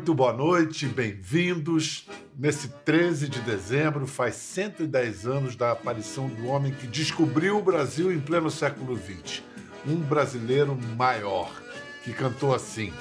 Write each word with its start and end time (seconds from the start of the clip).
Muito 0.00 0.14
boa 0.14 0.32
noite, 0.32 0.86
bem-vindos. 0.86 2.06
Nesse 2.34 2.68
13 2.86 3.28
de 3.28 3.38
dezembro, 3.42 4.06
faz 4.06 4.34
110 4.36 5.26
anos 5.26 5.54
da 5.54 5.72
aparição 5.72 6.26
do 6.26 6.46
homem 6.46 6.72
que 6.72 6.86
descobriu 6.86 7.58
o 7.58 7.62
Brasil 7.62 8.10
em 8.10 8.18
pleno 8.18 8.50
século 8.50 8.96
XX. 8.96 9.42
Um 9.86 9.96
brasileiro 9.96 10.74
maior, 10.96 11.52
que 12.02 12.14
cantou 12.14 12.54
assim: 12.54 12.94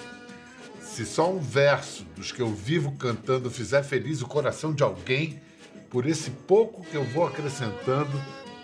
Se 0.81 1.05
só 1.05 1.31
um 1.31 1.39
verso 1.39 2.03
dos 2.17 2.33
que 2.33 2.41
eu 2.41 2.53
vivo 2.53 2.91
cantando 2.97 3.49
fizer 3.49 3.81
feliz 3.81 4.21
o 4.21 4.27
coração 4.27 4.73
de 4.73 4.83
alguém, 4.83 5.41
por 5.89 6.05
esse 6.05 6.29
pouco 6.31 6.83
que 6.83 6.95
eu 6.95 7.05
vou 7.05 7.25
acrescentando, 7.25 8.21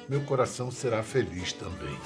meu 0.09 0.19
coração 0.19 0.69
será 0.69 1.01
feliz 1.01 1.53
também. 1.53 1.97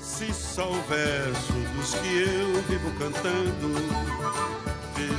Se 0.00 0.32
só 0.32 0.66
o 0.66 0.82
verso 0.84 1.52
dos 1.76 1.94
que 1.96 2.22
eu 2.22 2.62
vivo 2.62 2.90
cantando 2.98 4.73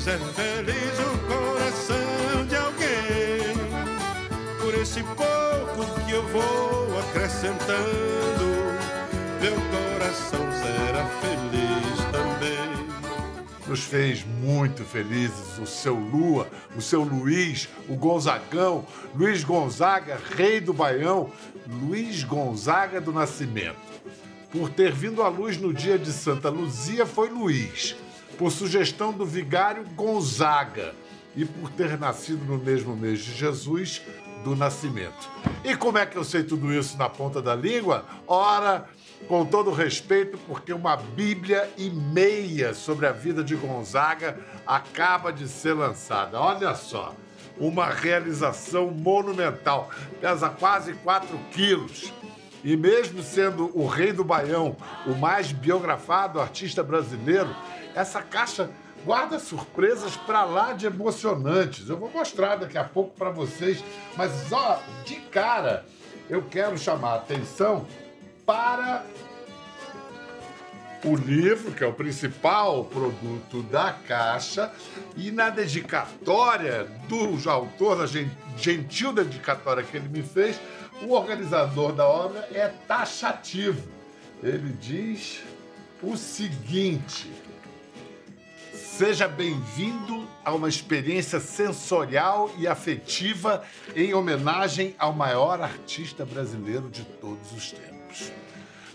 fizer 0.05 0.19
feliz 0.19 0.99
o 0.99 1.17
coração 1.27 2.45
de 2.47 2.55
alguém, 2.55 3.55
por 4.61 4.75
esse 4.75 5.01
pouco 5.01 6.05
que 6.05 6.11
eu 6.11 6.27
vou 6.27 6.99
acrescentando, 6.99 8.45
meu 9.41 9.55
coração 9.71 10.39
será 10.61 11.05
feliz 11.21 11.97
também. 12.11 12.85
Nos 13.67 13.79
fez 13.79 14.23
muito 14.23 14.83
felizes 14.83 15.57
o 15.57 15.65
seu 15.65 15.95
Lua, 15.95 16.47
o 16.77 16.81
seu 16.83 17.01
Luiz, 17.01 17.67
o 17.89 17.95
Gonzagão, 17.95 18.85
Luiz 19.15 19.43
Gonzaga, 19.43 20.19
rei 20.35 20.61
do 20.61 20.71
Baião, 20.71 21.31
Luiz 21.67 22.23
Gonzaga 22.23 23.01
do 23.01 23.11
Nascimento. 23.11 23.95
Por 24.51 24.69
ter 24.69 24.91
vindo 24.91 25.23
à 25.23 25.29
luz 25.29 25.57
no 25.57 25.73
dia 25.73 25.97
de 25.97 26.13
Santa 26.13 26.49
Luzia 26.49 27.07
foi 27.07 27.29
Luiz, 27.29 27.95
por 28.37 28.51
sugestão 28.51 29.11
do 29.11 29.25
vigário 29.25 29.83
Gonzaga 29.95 30.93
e 31.35 31.45
por 31.45 31.69
ter 31.71 31.97
nascido 31.97 32.45
no 32.45 32.57
mesmo 32.57 32.95
mês 32.95 33.19
de 33.19 33.33
Jesus 33.33 34.01
do 34.43 34.55
Nascimento. 34.55 35.29
E 35.63 35.75
como 35.75 35.97
é 35.97 36.05
que 36.05 36.17
eu 36.17 36.23
sei 36.23 36.43
tudo 36.43 36.73
isso 36.73 36.97
na 36.97 37.09
ponta 37.09 37.41
da 37.41 37.55
língua? 37.55 38.05
Ora, 38.27 38.87
com 39.27 39.45
todo 39.45 39.71
respeito, 39.71 40.37
porque 40.47 40.71
uma 40.71 40.95
Bíblia 40.95 41.69
e 41.77 41.89
meia 41.89 42.73
sobre 42.73 43.07
a 43.07 43.11
vida 43.11 43.43
de 43.43 43.55
Gonzaga 43.55 44.37
acaba 44.65 45.33
de 45.33 45.47
ser 45.47 45.73
lançada. 45.73 46.39
Olha 46.39 46.75
só, 46.75 47.15
uma 47.57 47.87
realização 47.87 48.91
monumental, 48.91 49.89
pesa 50.21 50.49
quase 50.49 50.93
4 50.93 51.37
quilos. 51.51 52.13
E 52.63 52.75
mesmo 52.75 53.21
sendo 53.21 53.71
o 53.77 53.85
rei 53.87 54.11
do 54.11 54.23
Baião, 54.23 54.75
o 55.05 55.13
mais 55.13 55.51
biografado 55.51 56.39
artista 56.39 56.83
brasileiro, 56.83 57.55
essa 57.95 58.21
caixa 58.21 58.69
guarda 59.05 59.39
surpresas 59.39 60.17
para 60.17 60.43
lá 60.43 60.73
de 60.73 60.85
emocionantes. 60.85 61.87
Eu 61.87 61.97
vou 61.97 62.11
mostrar 62.11 62.57
daqui 62.57 62.77
a 62.77 62.83
pouco 62.83 63.15
para 63.15 63.29
vocês, 63.29 63.83
mas 64.17 64.51
ó, 64.51 64.79
de 65.05 65.15
cara, 65.15 65.85
eu 66.29 66.41
quero 66.43 66.77
chamar 66.77 67.11
a 67.11 67.15
atenção 67.15 67.87
para 68.45 69.03
o 71.03 71.15
livro, 71.15 71.71
que 71.71 71.83
é 71.83 71.87
o 71.87 71.93
principal 71.93 72.83
produto 72.85 73.61
da 73.63 73.93
caixa, 73.93 74.71
e 75.15 75.31
na 75.31 75.49
dedicatória 75.49 76.85
do 77.07 77.49
autor, 77.49 77.97
na 77.97 78.07
gentil 78.57 79.13
dedicatória 79.13 79.83
que 79.83 79.95
ele 79.95 80.09
me 80.09 80.23
fez, 80.23 80.59
o 81.03 81.11
organizador 81.11 81.93
da 81.93 82.07
obra 82.07 82.47
é 82.51 82.67
taxativo. 82.87 83.87
Ele 84.41 84.73
diz 84.81 85.43
o 86.01 86.17
seguinte: 86.17 87.31
Seja 88.97 89.27
bem-vindo 89.27 90.25
a 90.41 90.53
uma 90.53 90.69
experiência 90.69 91.37
sensorial 91.41 92.49
e 92.57 92.65
afetiva 92.65 93.61
em 93.93 94.13
homenagem 94.13 94.95
ao 94.97 95.11
maior 95.11 95.59
artista 95.59 96.25
brasileiro 96.25 96.89
de 96.89 97.03
todos 97.03 97.51
os 97.51 97.73
tempos. 97.73 98.31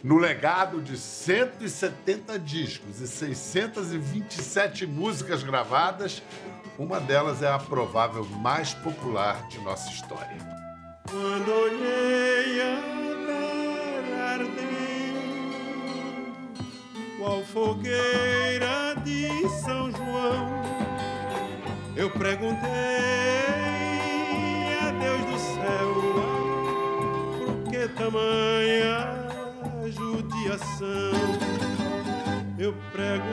No 0.02 0.16
legado 0.16 0.80
de 0.80 0.96
170 0.96 2.38
discos 2.38 2.98
e 2.98 3.06
627 3.06 4.86
músicas 4.86 5.42
gravadas, 5.42 6.22
uma 6.78 6.98
delas 6.98 7.42
é 7.42 7.52
a 7.52 7.58
provável 7.58 8.24
mais 8.24 8.72
popular 8.72 9.46
de 9.48 9.58
nossa 9.58 9.90
história. 9.90 10.38
Quando 11.10 11.52
olhei 11.52 12.62
a 12.62 12.80
terra 13.26 14.24
arder, 14.32 15.12
qual 17.18 17.44
fogueira 17.44 18.29
São 19.48 19.90
João, 19.90 20.62
eu 21.96 22.10
perguntei 22.10 22.68
a 24.80 24.90
Deus 24.90 25.24
do 25.24 25.38
céu, 25.38 25.94
por 27.38 27.70
que 27.70 27.88
tamanha 27.88 29.28
judiação? 29.90 31.12
Eu 32.58 32.74
perguntei 32.92 33.30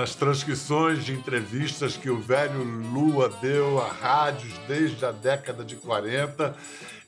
Nas 0.00 0.14
transcrições 0.14 1.04
de 1.04 1.12
entrevistas 1.12 1.94
que 1.94 2.08
o 2.08 2.18
velho 2.18 2.64
Lua 2.64 3.28
deu 3.28 3.78
a 3.82 3.92
rádios 3.92 4.54
desde 4.66 5.04
a 5.04 5.12
década 5.12 5.62
de 5.62 5.76
40, 5.76 6.56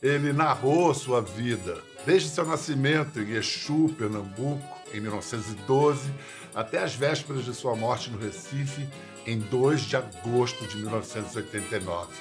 ele 0.03 0.31
narrou 0.31 0.93
sua 0.93 1.23
vida, 1.23 1.79
desde 2.05 2.29
seu 2.29 2.45
nascimento 2.45 3.19
em 3.19 3.31
Exu, 3.31 3.89
Pernambuco, 3.97 4.63
em 4.93 5.01
1912, 5.01 6.13
até 6.55 6.83
as 6.83 6.95
vésperas 6.95 7.47
de 7.47 7.55
sua 7.55 7.75
morte 7.75 8.11
no 8.11 8.19
Recife, 8.19 8.87
em 9.27 9.39
2 9.39 9.81
de 9.81 9.97
agosto 9.97 10.67
de 10.67 10.77
1989. 10.77 12.13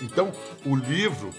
Então, 0.00 0.32
o 0.64 0.74
livro 0.74 1.34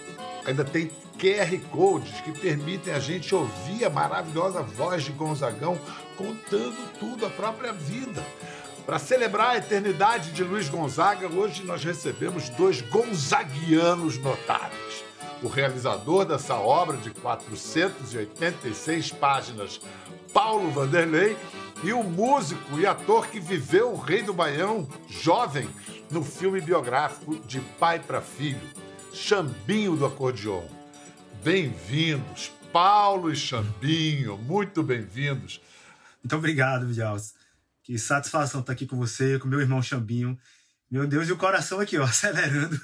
ainda 0.46 0.64
tem 0.64 0.92
QR 1.18 1.58
Codes 1.72 2.20
que 2.20 2.38
permitem 2.38 2.94
a 2.94 3.00
gente 3.00 3.34
ouvir 3.34 3.84
a 3.84 3.90
maravilhosa 3.90 4.62
voz 4.62 5.02
de 5.02 5.10
Gonzagão 5.10 5.76
contando 6.16 6.76
tudo, 7.00 7.26
a 7.26 7.30
própria 7.30 7.72
vida. 7.72 8.24
Para 8.86 9.00
celebrar 9.00 9.50
a 9.50 9.56
eternidade 9.56 10.30
de 10.30 10.44
Luiz 10.44 10.68
Gonzaga, 10.68 11.26
hoje 11.26 11.64
nós 11.64 11.82
recebemos 11.82 12.48
dois 12.50 12.80
gonzaguianos 12.82 14.16
notáveis. 14.18 15.04
O 15.42 15.48
realizador 15.48 16.24
dessa 16.24 16.54
obra 16.54 16.96
de 16.96 17.10
486 17.10 19.10
páginas, 19.10 19.80
Paulo 20.32 20.70
Vanderlei, 20.70 21.36
e 21.82 21.92
o 21.92 22.04
músico 22.04 22.78
e 22.78 22.86
ator 22.86 23.26
que 23.26 23.40
viveu 23.40 23.90
o 23.90 23.98
Rei 23.98 24.22
do 24.22 24.32
Baião, 24.32 24.88
jovem, 25.08 25.68
no 26.08 26.22
filme 26.22 26.60
biográfico 26.60 27.40
De 27.40 27.58
Pai 27.80 27.98
para 27.98 28.20
Filho, 28.20 28.60
Chambinho 29.12 29.96
do 29.96 30.06
Acordeon. 30.06 30.62
Bem-vindos, 31.42 32.52
Paulo 32.72 33.32
e 33.32 33.36
Chambinho, 33.36 34.38
muito 34.38 34.80
bem-vindos. 34.84 35.60
Muito 36.22 36.36
obrigado, 36.36 36.86
Vidials. 36.86 37.34
Que 37.86 37.96
satisfação 38.00 38.62
estar 38.62 38.72
aqui 38.72 38.84
com 38.84 38.96
você, 38.96 39.38
com 39.38 39.46
meu 39.46 39.60
irmão 39.60 39.80
Chambinho. 39.80 40.36
Meu 40.90 41.06
Deus, 41.06 41.28
e 41.28 41.32
o 41.32 41.36
coração 41.36 41.78
aqui, 41.78 41.96
ó, 41.96 42.02
acelerando 42.04 42.76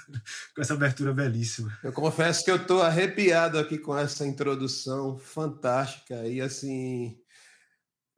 com 0.54 0.62
essa 0.62 0.74
abertura 0.74 1.12
belíssima. 1.12 1.76
Eu 1.82 1.92
confesso 1.92 2.44
que 2.44 2.50
eu 2.52 2.54
estou 2.54 2.80
arrepiado 2.80 3.58
aqui 3.58 3.78
com 3.78 3.98
essa 3.98 4.24
introdução 4.24 5.18
fantástica 5.18 6.24
e 6.28 6.40
assim. 6.40 7.18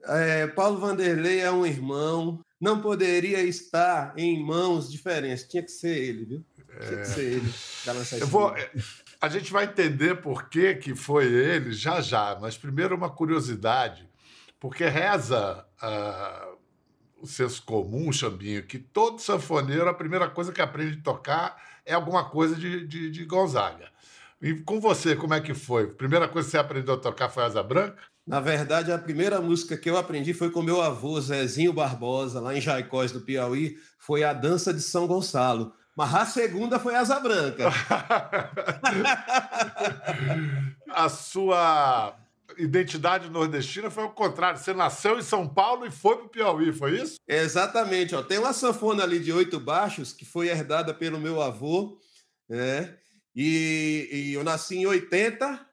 é, 0.04 0.46
Paulo 0.48 0.78
Vanderlei 0.78 1.40
é 1.40 1.50
um 1.50 1.64
irmão, 1.64 2.44
não 2.60 2.82
poderia 2.82 3.42
estar 3.42 4.12
em 4.18 4.44
mãos 4.44 4.92
diferentes, 4.92 5.48
tinha 5.48 5.62
que 5.62 5.70
ser 5.70 5.96
ele, 5.96 6.26
viu? 6.26 6.44
Tinha 6.86 7.00
que 7.00 7.08
ser 7.08 7.32
ele. 7.32 7.54
Eu 8.20 8.26
vou, 8.26 8.54
história. 8.54 8.70
a 9.22 9.28
gente 9.30 9.50
vai 9.50 9.64
entender 9.64 10.16
por 10.16 10.50
que, 10.50 10.74
que 10.74 10.94
foi 10.94 11.32
ele 11.32 11.72
já 11.72 12.02
já, 12.02 12.36
mas 12.38 12.58
primeiro 12.58 12.94
uma 12.94 13.08
curiosidade, 13.08 14.06
porque 14.60 14.84
reza 14.84 15.64
ah, 15.80 16.53
o 17.24 17.26
senso 17.26 17.62
comum, 17.64 18.12
Chambinho, 18.12 18.62
que 18.62 18.78
todo 18.78 19.18
sanfoneiro, 19.18 19.88
a 19.88 19.94
primeira 19.94 20.28
coisa 20.28 20.52
que 20.52 20.60
aprende 20.60 20.98
a 20.98 21.02
tocar 21.02 21.56
é 21.84 21.94
alguma 21.94 22.24
coisa 22.24 22.54
de, 22.54 22.86
de, 22.86 23.10
de 23.10 23.24
Gonzaga. 23.24 23.88
E 24.40 24.54
com 24.54 24.78
você, 24.78 25.16
como 25.16 25.32
é 25.32 25.40
que 25.40 25.54
foi? 25.54 25.84
A 25.84 25.88
primeira 25.88 26.28
coisa 26.28 26.46
que 26.46 26.52
você 26.52 26.58
aprendeu 26.58 26.94
a 26.94 26.98
tocar 26.98 27.30
foi 27.30 27.44
Asa 27.44 27.62
Branca? 27.62 27.96
Na 28.26 28.40
verdade, 28.40 28.92
a 28.92 28.98
primeira 28.98 29.40
música 29.40 29.76
que 29.76 29.88
eu 29.88 29.96
aprendi 29.96 30.34
foi 30.34 30.50
com 30.50 30.62
meu 30.62 30.82
avô, 30.82 31.18
Zezinho 31.20 31.72
Barbosa, 31.72 32.40
lá 32.40 32.54
em 32.54 32.60
Jaicós, 32.60 33.10
do 33.10 33.22
Piauí, 33.22 33.76
foi 33.98 34.22
a 34.22 34.32
Dança 34.34 34.72
de 34.72 34.80
São 34.80 35.06
Gonçalo. 35.06 35.72
Mas 35.96 36.14
a 36.14 36.26
segunda 36.26 36.78
foi 36.78 36.94
Asa 36.94 37.20
Branca. 37.20 37.70
a 40.92 41.08
sua 41.08 42.14
identidade 42.58 43.28
nordestina 43.30 43.90
foi 43.90 44.04
o 44.04 44.10
contrário. 44.10 44.58
Você 44.58 44.72
nasceu 44.72 45.18
em 45.18 45.22
São 45.22 45.48
Paulo 45.48 45.86
e 45.86 45.90
foi 45.90 46.16
para 46.16 46.26
o 46.26 46.28
Piauí, 46.28 46.72
foi 46.72 47.00
isso? 47.00 47.16
Exatamente. 47.26 48.14
Ó. 48.14 48.22
Tem 48.22 48.38
uma 48.38 48.52
sanfona 48.52 49.02
ali 49.02 49.18
de 49.18 49.32
oito 49.32 49.58
baixos 49.60 50.12
que 50.12 50.24
foi 50.24 50.48
herdada 50.48 50.92
pelo 50.94 51.20
meu 51.20 51.40
avô, 51.40 51.98
né? 52.48 52.96
E, 53.34 54.08
e 54.12 54.32
eu 54.34 54.44
nasci 54.44 54.76
em 54.76 54.86
80, 54.86 55.66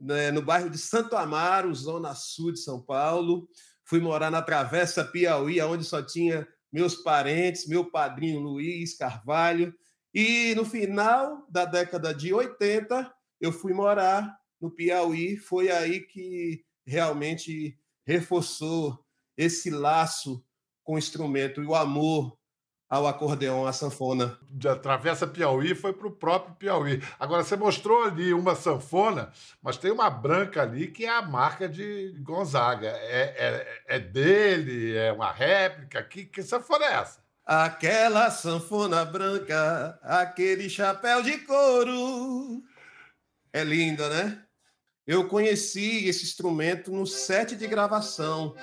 né, 0.00 0.30
no 0.30 0.42
bairro 0.42 0.70
de 0.70 0.78
Santo 0.78 1.16
Amaro, 1.16 1.74
zona 1.74 2.14
sul 2.14 2.52
de 2.52 2.58
São 2.58 2.80
Paulo. 2.80 3.48
Fui 3.84 4.00
morar 4.00 4.30
na 4.30 4.40
Travessa 4.40 5.04
Piauí, 5.04 5.60
onde 5.60 5.84
só 5.84 6.02
tinha 6.02 6.46
meus 6.72 6.96
parentes, 6.96 7.68
meu 7.68 7.90
padrinho 7.90 8.40
Luiz 8.40 8.96
Carvalho. 8.96 9.74
E 10.14 10.54
no 10.54 10.64
final 10.64 11.46
da 11.50 11.64
década 11.64 12.14
de 12.14 12.32
80, 12.32 13.12
eu 13.40 13.52
fui 13.52 13.72
morar 13.72 14.34
no 14.62 14.70
Piauí. 14.70 15.36
Foi 15.36 15.70
aí 15.70 16.00
que 16.00 16.64
realmente 16.86 17.76
reforçou 18.06 19.04
esse 19.36 19.70
laço 19.70 20.44
com 20.84 20.94
o 20.94 20.98
instrumento 20.98 21.62
e 21.62 21.66
o 21.66 21.74
amor 21.74 22.36
ao 22.92 23.06
acordeão, 23.06 23.66
à 23.66 23.72
sanfona. 23.72 24.38
De 24.50 24.74
Travessa 24.76 25.26
Piauí 25.26 25.74
foi 25.74 25.94
para 25.94 26.06
o 26.06 26.10
próprio 26.10 26.54
Piauí. 26.56 27.02
Agora, 27.18 27.42
você 27.42 27.56
mostrou 27.56 28.04
ali 28.04 28.34
uma 28.34 28.54
sanfona, 28.54 29.32
mas 29.62 29.78
tem 29.78 29.90
uma 29.90 30.10
branca 30.10 30.60
ali 30.60 30.88
que 30.88 31.06
é 31.06 31.08
a 31.08 31.22
marca 31.22 31.66
de 31.66 32.14
Gonzaga. 32.20 32.88
É, 32.88 33.34
é, 33.88 33.96
é 33.96 33.98
dele? 33.98 34.94
É 34.94 35.10
uma 35.10 35.32
réplica? 35.32 36.02
Que, 36.02 36.26
que 36.26 36.42
sanfona 36.42 36.84
é 36.84 36.92
essa? 36.92 37.22
Aquela 37.46 38.30
sanfona 38.30 39.06
branca, 39.06 39.98
aquele 40.02 40.68
chapéu 40.68 41.22
de 41.22 41.38
couro. 41.38 42.62
É 43.54 43.64
linda, 43.64 44.08
né? 44.10 44.44
Eu 45.06 45.26
conheci 45.26 46.06
esse 46.06 46.24
instrumento 46.24 46.92
no 46.92 47.06
set 47.06 47.56
de 47.56 47.66
gravação. 47.66 48.54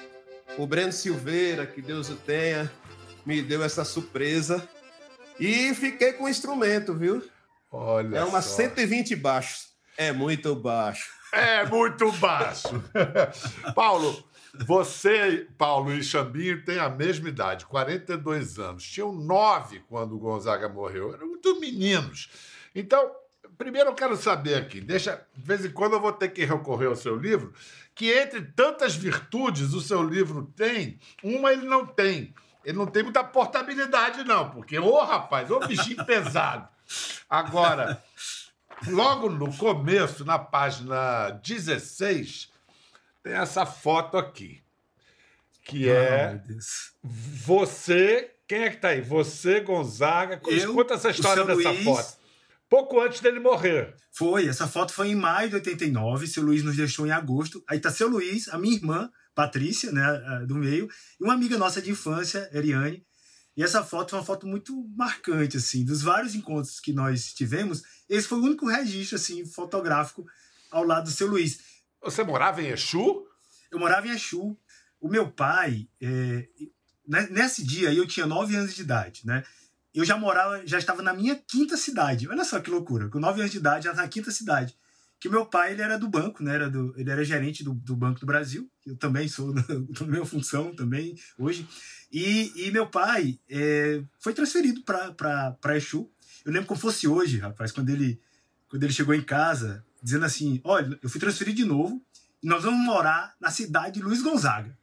O 0.57 0.65
Breno 0.65 0.91
Silveira, 0.93 1.67
que 1.67 1.81
Deus 1.81 2.09
o 2.09 2.15
tenha, 2.15 2.71
me 3.25 3.41
deu 3.41 3.63
essa 3.63 3.83
surpresa 3.83 4.67
e 5.39 5.73
fiquei 5.73 6.13
com 6.13 6.25
o 6.25 6.29
instrumento, 6.29 6.93
viu? 6.93 7.23
Olha 7.71 8.17
é 8.17 8.23
uma 8.23 8.41
só. 8.41 8.55
120 8.55 9.15
baixos. 9.15 9.69
É 9.97 10.11
muito 10.11 10.55
baixo. 10.55 11.09
É 11.31 11.65
muito 11.65 12.11
baixo. 12.13 12.83
Paulo, 13.75 14.23
você, 14.65 15.47
Paulo 15.57 15.93
e 15.93 16.01
Xambinho 16.01 16.63
têm 16.65 16.79
a 16.79 16.89
mesma 16.89 17.29
idade, 17.29 17.65
42 17.65 18.57
anos. 18.57 18.83
Tinham 18.83 19.11
nove 19.11 19.83
quando 19.87 20.15
o 20.15 20.19
Gonzaga 20.19 20.67
morreu. 20.67 21.13
Eram 21.13 21.27
muito 21.27 21.59
meninos. 21.59 22.29
Então, 22.73 23.11
primeiro 23.59 23.89
eu 23.89 23.93
quero 23.93 24.15
saber 24.15 24.55
aqui, 24.55 24.79
deixa, 24.79 25.21
de 25.35 25.45
vez 25.45 25.65
em 25.65 25.69
quando 25.69 25.93
eu 25.93 25.99
vou 25.99 26.13
ter 26.13 26.29
que 26.29 26.45
recorrer 26.45 26.87
ao 26.87 26.95
seu 26.95 27.17
livro, 27.17 27.53
que 27.93 28.09
entre 28.09 28.41
tantas 28.41 28.95
virtudes 28.95 29.73
o 29.73 29.81
seu 29.81 30.01
livro 30.01 30.51
tem, 30.55 30.97
uma 31.21 31.51
ele 31.51 31.67
não 31.67 31.85
tem. 31.85 32.33
Ele 32.63 32.77
não 32.77 32.87
tem 32.87 33.03
muita 33.03 33.23
portabilidade, 33.23 34.23
não, 34.23 34.49
porque, 34.49 34.79
ô 34.79 35.03
rapaz, 35.03 35.51
ô 35.51 35.59
bichinho 35.59 36.05
pesado. 36.05 36.67
Agora, 37.29 38.01
logo 38.87 39.29
no 39.29 39.55
começo, 39.57 40.23
na 40.23 40.39
página 40.39 41.31
16, 41.43 42.49
tem 43.21 43.33
essa 43.33 43.65
foto 43.65 44.17
aqui. 44.17 44.63
Que 45.63 45.89
é 45.89 46.29
meu 46.29 46.39
Deus. 46.39 46.93
você. 47.03 48.31
Quem 48.47 48.63
é 48.63 48.69
que 48.71 48.77
tá 48.77 48.89
aí? 48.89 49.01
Você, 49.01 49.59
Gonzaga. 49.59 50.41
Eu, 50.47 50.73
Conta 50.73 50.95
essa 50.95 51.11
história 51.11 51.43
dessa 51.43 51.69
Luiz. 51.69 51.83
foto. 51.83 52.18
Pouco 52.69 53.01
antes 53.01 53.19
dele 53.19 53.39
morrer. 53.39 53.95
Foi, 54.11 54.47
essa 54.47 54.67
foto 54.67 54.93
foi 54.93 55.09
em 55.09 55.15
maio 55.15 55.49
de 55.49 55.55
89, 55.55 56.27
seu 56.27 56.43
Luiz 56.43 56.63
nos 56.63 56.77
deixou 56.77 57.07
em 57.07 57.11
agosto. 57.11 57.63
Aí 57.67 57.79
tá 57.79 57.89
seu 57.89 58.07
Luiz, 58.07 58.47
a 58.49 58.59
minha 58.59 58.75
irmã, 58.75 59.09
Patrícia, 59.33 59.91
né, 59.91 60.45
do 60.47 60.55
meio, 60.55 60.87
e 61.19 61.23
uma 61.23 61.33
amiga 61.33 61.57
nossa 61.57 61.81
de 61.81 61.89
infância, 61.89 62.49
Eriane. 62.53 63.03
E 63.57 63.63
essa 63.63 63.83
foto 63.83 64.15
é 64.15 64.19
uma 64.19 64.25
foto 64.25 64.45
muito 64.45 64.87
marcante, 64.95 65.57
assim, 65.57 65.83
dos 65.83 66.01
vários 66.01 66.35
encontros 66.35 66.79
que 66.79 66.93
nós 66.93 67.33
tivemos, 67.33 67.81
esse 68.07 68.27
foi 68.27 68.37
o 68.37 68.43
único 68.43 68.67
registro, 68.67 69.15
assim, 69.15 69.45
fotográfico 69.45 70.25
ao 70.71 70.83
lado 70.83 71.05
do 71.05 71.11
seu 71.11 71.27
Luiz. 71.27 71.59
Você 72.03 72.23
morava 72.23 72.61
em 72.61 72.67
Exu? 72.67 73.25
Eu 73.71 73.79
morava 73.79 74.07
em 74.07 74.11
Exu. 74.11 74.57
O 75.01 75.09
meu 75.09 75.31
pai, 75.31 75.87
é, 76.01 76.47
né, 77.07 77.27
nesse 77.31 77.65
dia 77.65 77.93
eu 77.93 78.05
tinha 78.07 78.25
9 78.25 78.55
anos 78.55 78.75
de 78.75 78.81
idade, 78.81 79.21
né? 79.25 79.43
Eu 79.99 80.05
já 80.05 80.17
morava, 80.17 80.65
já 80.65 80.79
estava 80.79 81.01
na 81.01 81.13
minha 81.13 81.35
quinta 81.35 81.75
cidade. 81.75 82.25
Olha 82.29 82.45
só 82.45 82.61
que 82.61 82.69
loucura. 82.69 83.09
Com 83.09 83.19
9 83.19 83.41
anos 83.41 83.51
de 83.51 83.57
idade, 83.57 83.83
já 83.83 83.93
na 83.93 84.07
quinta 84.07 84.31
cidade. 84.31 84.73
Que 85.19 85.27
meu 85.27 85.45
pai, 85.45 85.73
ele 85.73 85.81
era 85.81 85.99
do 85.99 86.07
banco, 86.07 86.41
né? 86.41 86.55
Era 86.55 86.69
do, 86.69 86.93
ele 86.97 87.11
era 87.11 87.21
gerente 87.21 87.65
do, 87.65 87.73
do 87.73 87.97
Banco 87.97 88.17
do 88.17 88.25
Brasil. 88.25 88.71
Eu 88.85 88.95
também 88.95 89.27
sou, 89.27 89.53
na 89.99 90.07
minha 90.07 90.25
função 90.25 90.73
também, 90.73 91.19
hoje. 91.37 91.67
E, 92.09 92.49
e 92.55 92.71
meu 92.71 92.87
pai 92.87 93.37
é, 93.49 94.01
foi 94.21 94.33
transferido 94.33 94.81
para 94.83 95.75
Exu. 95.75 96.09
Eu 96.45 96.53
lembro 96.53 96.69
como 96.69 96.79
fosse 96.79 97.05
hoje, 97.05 97.37
rapaz, 97.37 97.73
quando 97.73 97.89
ele, 97.89 98.21
quando 98.69 98.83
ele 98.83 98.93
chegou 98.93 99.13
em 99.13 99.21
casa, 99.21 99.85
dizendo 100.01 100.23
assim: 100.23 100.61
Olha, 100.63 100.97
eu 101.03 101.09
fui 101.09 101.19
transferido 101.19 101.57
de 101.57 101.65
novo 101.65 102.01
e 102.41 102.47
nós 102.47 102.63
vamos 102.63 102.79
morar 102.85 103.35
na 103.37 103.51
cidade 103.51 103.95
de 103.95 104.01
Luiz 104.01 104.21
Gonzaga. 104.21 104.79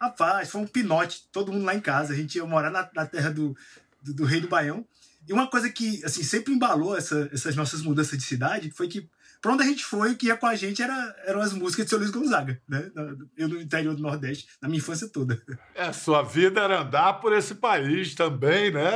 Rapaz, 0.00 0.50
foi 0.50 0.60
um 0.60 0.66
pinote, 0.66 1.28
todo 1.30 1.52
mundo 1.52 1.64
lá 1.64 1.74
em 1.74 1.80
casa. 1.80 2.12
A 2.12 2.16
gente 2.16 2.36
ia 2.36 2.44
morar 2.44 2.70
na, 2.70 2.88
na 2.94 3.06
terra 3.06 3.30
do, 3.30 3.56
do, 4.04 4.14
do 4.14 4.24
Rei 4.24 4.40
do 4.40 4.48
Baião. 4.48 4.86
E 5.26 5.32
uma 5.32 5.48
coisa 5.48 5.70
que 5.70 6.04
assim 6.04 6.22
sempre 6.22 6.52
embalou 6.52 6.96
essa, 6.96 7.28
essas 7.32 7.56
nossas 7.56 7.82
mudanças 7.82 8.18
de 8.18 8.24
cidade 8.24 8.70
foi 8.70 8.88
que 8.88 9.08
pra 9.44 9.52
onde 9.52 9.62
a 9.62 9.66
gente 9.66 9.84
foi, 9.84 10.12
o 10.12 10.16
que 10.16 10.28
ia 10.28 10.38
com 10.38 10.46
a 10.46 10.54
gente 10.54 10.82
era, 10.82 11.16
eram 11.26 11.42
as 11.42 11.52
músicas 11.52 11.84
de 11.84 11.90
seu 11.90 11.98
Luiz 11.98 12.10
Gonzaga, 12.10 12.58
né? 12.66 12.90
Eu 13.36 13.46
no 13.46 13.60
interior 13.60 13.94
do 13.94 14.00
Nordeste, 14.00 14.48
na 14.60 14.68
minha 14.68 14.78
infância 14.78 15.06
toda. 15.06 15.38
É, 15.74 15.92
sua 15.92 16.22
vida 16.22 16.62
era 16.62 16.80
andar 16.80 17.20
por 17.20 17.30
esse 17.30 17.56
país 17.56 18.14
também, 18.14 18.70
né? 18.70 18.90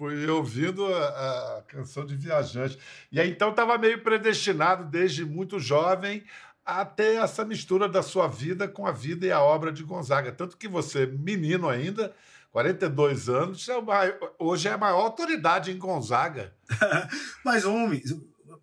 E 0.00 0.26
ouvindo 0.30 0.86
a, 0.86 1.58
a 1.58 1.62
canção 1.68 2.06
de 2.06 2.16
viajante. 2.16 2.78
E 3.12 3.20
aí, 3.20 3.30
então, 3.30 3.50
estava 3.50 3.76
meio 3.76 4.02
predestinado, 4.02 4.84
desde 4.84 5.22
muito 5.22 5.60
jovem, 5.60 6.24
a 6.64 6.82
ter 6.82 7.16
essa 7.16 7.44
mistura 7.44 7.86
da 7.86 8.02
sua 8.02 8.26
vida 8.26 8.66
com 8.66 8.86
a 8.86 8.92
vida 8.92 9.26
e 9.26 9.32
a 9.32 9.42
obra 9.42 9.70
de 9.70 9.82
Gonzaga. 9.82 10.32
Tanto 10.32 10.56
que 10.56 10.66
você, 10.66 11.04
menino 11.04 11.68
ainda, 11.68 12.14
42 12.52 13.28
anos, 13.28 13.68
é 13.68 13.76
o 13.76 13.82
mai- 13.82 14.14
hoje 14.38 14.68
é 14.68 14.72
a 14.72 14.78
maior 14.78 15.00
autoridade 15.02 15.70
em 15.70 15.78
Gonzaga. 15.78 16.52
Mas, 17.44 17.64
homem, 17.64 18.02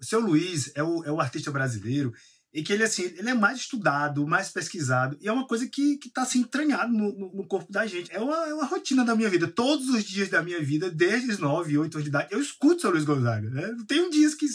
seu 0.02 0.20
Luiz 0.20 0.72
é 0.76 0.84
o, 0.84 1.04
é 1.06 1.12
o 1.12 1.20
artista 1.22 1.52
brasileiro 1.52 2.14
e 2.54 2.64
que 2.64 2.74
ele, 2.74 2.84
assim, 2.84 3.04
ele 3.04 3.30
é 3.30 3.34
mais 3.34 3.60
estudado, 3.60 4.26
mais 4.26 4.50
pesquisado, 4.50 5.18
e 5.22 5.28
é 5.28 5.32
uma 5.32 5.46
coisa 5.46 5.68
que, 5.68 5.98
que 5.98 6.10
tá, 6.10 6.24
assim, 6.24 6.40
entranhado 6.40 6.92
no, 6.92 7.12
no- 7.18 7.34
no 7.36 7.48
corpo 7.48 7.72
da 7.72 7.86
gente. 7.86 8.12
É 8.12 8.20
uma, 8.20 8.36
é 8.48 8.54
uma 8.54 8.66
rotina 8.66 9.06
da 9.06 9.16
minha 9.16 9.30
vida. 9.30 9.48
Todos 9.48 9.90
os 9.90 10.04
dias 10.04 10.30
da 10.30 10.42
minha 10.42 10.60
vida, 10.64 10.90
desde 10.90 11.30
os 11.32 11.40
9, 11.40 11.78
8 11.78 11.96
anos 11.96 12.04
de 12.04 12.10
idade, 12.10 12.30
eu 12.32 12.42
escuto 12.42 12.82
seu 12.82 12.90
Luiz 12.90 13.04
Gonzaga. 13.06 13.50
Né? 13.50 13.68
Não 13.78 13.86
tem 13.86 14.02
um 14.02 14.10
dia 14.10 14.28
que 14.36 14.46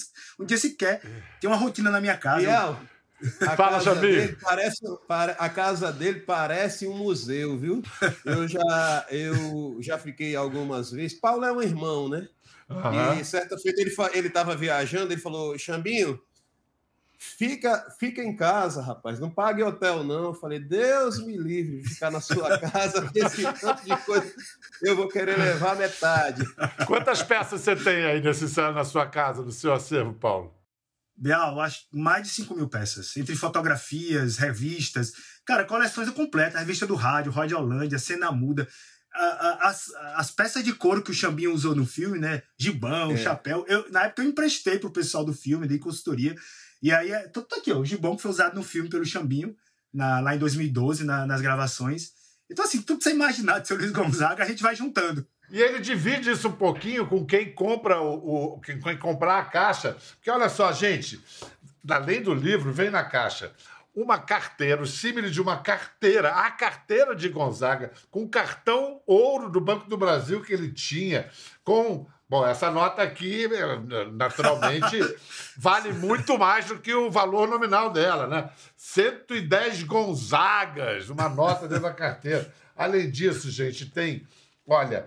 um 0.41 0.45
dia 0.45 0.59
sequer 0.59 1.01
tem 1.41 1.49
uma 1.49 1.57
rotina 1.57 1.91
na 1.91 2.01
minha 2.01 2.17
casa. 2.17 2.41
Biel, 2.41 2.81
a 3.47 3.57
Fala, 3.57 3.95
dele 3.97 4.37
parece, 4.41 4.81
pare- 5.07 5.37
a 5.39 5.49
casa 5.49 5.93
dele 5.93 6.21
parece 6.21 6.87
um 6.87 6.97
museu, 6.97 7.57
viu? 7.59 7.83
Eu 8.25 8.49
já, 8.49 9.07
eu 9.11 9.77
já 9.81 9.99
fiquei 9.99 10.35
algumas 10.37 10.91
vezes. 10.91 11.19
Paulo 11.19 11.45
é 11.45 11.53
um 11.53 11.63
irmão, 11.63 12.09
né? 12.09 12.29
Aham. 12.69 13.21
E 13.21 13.25
certa 13.25 13.57
feita 13.59 13.81
ele 14.15 14.29
estava 14.29 14.57
viajando, 14.57 15.13
ele 15.13 15.21
falou: 15.21 15.57
Xambinho, 15.59 16.21
fica, 17.19 17.87
fica 17.99 18.23
em 18.23 18.35
casa, 18.35 18.83
rapaz, 18.83 19.21
não 19.21 19.31
pague 19.31 19.63
hotel, 19.63 20.03
não. 20.03 20.25
Eu 20.25 20.35
falei: 20.35 20.59
Deus 20.59 21.25
me 21.25 21.37
livre 21.37 21.83
de 21.83 21.89
ficar 21.89 22.11
na 22.11 22.21
sua 22.21 22.59
casa, 22.59 23.11
esse 23.15 23.43
tanto 23.61 23.85
de 23.85 23.97
coisa 24.05 24.33
eu 24.83 24.97
vou 24.97 25.09
querer 25.09 25.39
levar 25.39 25.77
metade. 25.77 26.43
Quantas 26.87 27.23
peças 27.23 27.61
você 27.61 27.77
tem 27.77 28.05
aí 28.05 28.21
nesse, 28.21 28.59
na 28.61 28.85
sua 28.85 29.07
casa, 29.07 29.43
no 29.43 29.53
seu 29.53 29.73
acervo, 29.73 30.13
Paulo? 30.15 30.53
Bial, 31.17 31.61
acho 31.61 31.81
mais 31.93 32.23
de 32.27 32.31
5 32.35 32.55
mil 32.55 32.69
peças. 32.69 33.17
Entre 33.17 33.35
fotografias, 33.37 34.39
revistas. 34.39 35.13
Cara, 35.45 35.65
coleções 35.65 36.09
completas. 36.11 36.59
Revista 36.61 36.87
do 36.87 36.95
rádio, 36.95 37.33
Holândia, 37.57 37.99
Cena 37.99 38.31
Muda. 38.33 38.67
a- 39.15 39.21
a- 39.21 39.69
As, 39.69 39.91
as 40.17 40.31
peças 40.31 40.65
de 40.65 40.73
couro 40.73 41.03
que 41.03 41.11
o 41.11 41.15
Xambinho 41.15 41.53
usou 41.53 41.75
no 41.77 41.85
filme, 41.85 42.19
né? 42.19 42.43
Gibão, 42.59 43.13
É. 43.13 43.17
chapéu. 43.19 43.63
Eu, 43.69 43.91
na 43.93 44.05
época 44.05 44.23
eu 44.23 44.29
emprestei 44.31 44.79
pro 44.79 44.91
pessoal 44.91 45.23
do 45.23 45.35
filme, 45.35 45.69
dei 45.69 45.79
consultoria. 45.79 46.35
E 46.83 46.91
aí, 46.91 47.13
é- 47.13 47.29
aqui, 47.59 47.71
ó, 47.73 47.79
o 47.79 47.85
gibão 47.85 48.17
que 48.17 48.23
foi 48.23 48.31
usado 48.31 48.55
no 48.55 48.63
filme 48.63 48.89
pelo 48.89 49.05
Xambinho, 49.05 49.55
na, 49.93 50.19
lá 50.21 50.35
em 50.35 50.39
2012, 50.39 51.05
na- 51.05 51.27
nas 51.27 51.43
gravações. 51.43 52.11
Então, 52.51 52.65
assim, 52.65 52.81
tudo 52.81 52.99
que 52.99 53.05
você 53.05 53.11
imaginar 53.11 53.59
de 53.59 53.69
seu 53.69 53.77
Luiz 53.77 53.91
Gonzaga, 53.93 54.43
a 54.43 54.47
gente 54.49 54.63
vai 54.63 54.75
juntando. 54.75 55.27
E 55.53 55.61
ele 55.61 55.79
divide 55.81 56.31
isso 56.31 56.49
um 56.49 56.53
pouquinho 56.53 57.07
com 57.07 57.25
quem 57.27 57.53
compra 57.53 58.01
o, 58.01 58.55
o- 58.55 58.61
quem, 58.61 58.81
quem 58.81 58.97
comprar 58.97 59.39
a 59.39 59.45
caixa. 59.45 59.97
Porque 60.15 60.31
olha 60.31 60.49
só, 60.49 60.73
gente, 60.73 61.23
além 61.89 62.23
do 62.23 62.33
livro, 62.33 62.73
vem 62.73 62.89
na 62.91 63.05
caixa 63.05 63.53
uma 63.95 64.19
carteira, 64.19 64.81
o 64.81 64.87
símile 64.87 65.31
de 65.31 65.43
uma 65.43 65.59
carteira, 65.59 66.31
a 66.31 66.51
carteira 66.51 67.15
de 67.15 67.29
Gonzaga, 67.29 67.93
com 68.11 68.27
cartão 68.27 69.03
ouro 69.07 69.51
do 69.51 69.61
Banco 69.61 69.87
do 69.91 69.99
Brasil 69.99 70.41
que 70.43 70.55
ele 70.55 70.73
tinha, 70.73 71.29
com 71.63 72.07
Bom, 72.27 72.47
essa 72.47 72.71
nota 72.71 73.03
aqui, 73.03 73.47
naturalmente, 74.15 74.99
vale 75.55 75.93
muito 75.93 76.39
mais 76.39 76.65
do 76.65 76.79
que 76.79 76.95
o 76.95 77.11
valor 77.11 77.47
nominal 77.47 77.91
dela, 77.91 78.27
né? 78.27 78.49
110 78.75 79.83
Gonzagas, 79.83 81.11
uma 81.11 81.29
nota 81.29 81.69
dentro 81.69 81.83
da 81.83 81.93
carteira. 81.93 82.51
Além 82.75 83.11
disso, 83.11 83.51
gente, 83.51 83.85
tem, 83.85 84.27
olha, 84.67 85.07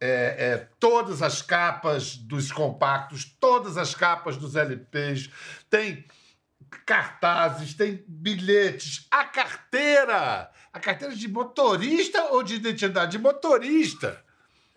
é, 0.00 0.08
é, 0.38 0.68
todas 0.78 1.22
as 1.22 1.42
capas 1.42 2.16
dos 2.16 2.52
compactos, 2.52 3.24
todas 3.40 3.76
as 3.76 3.94
capas 3.94 4.36
dos 4.36 4.56
LPs, 4.56 5.30
tem 5.70 6.04
cartazes, 6.84 7.74
tem 7.74 8.04
bilhetes, 8.06 9.06
a 9.10 9.24
carteira, 9.24 10.50
a 10.72 10.80
carteira 10.80 11.14
de 11.14 11.28
motorista 11.28 12.24
ou 12.32 12.42
de 12.42 12.54
identidade 12.54 13.12
de 13.12 13.18
motorista. 13.18 14.22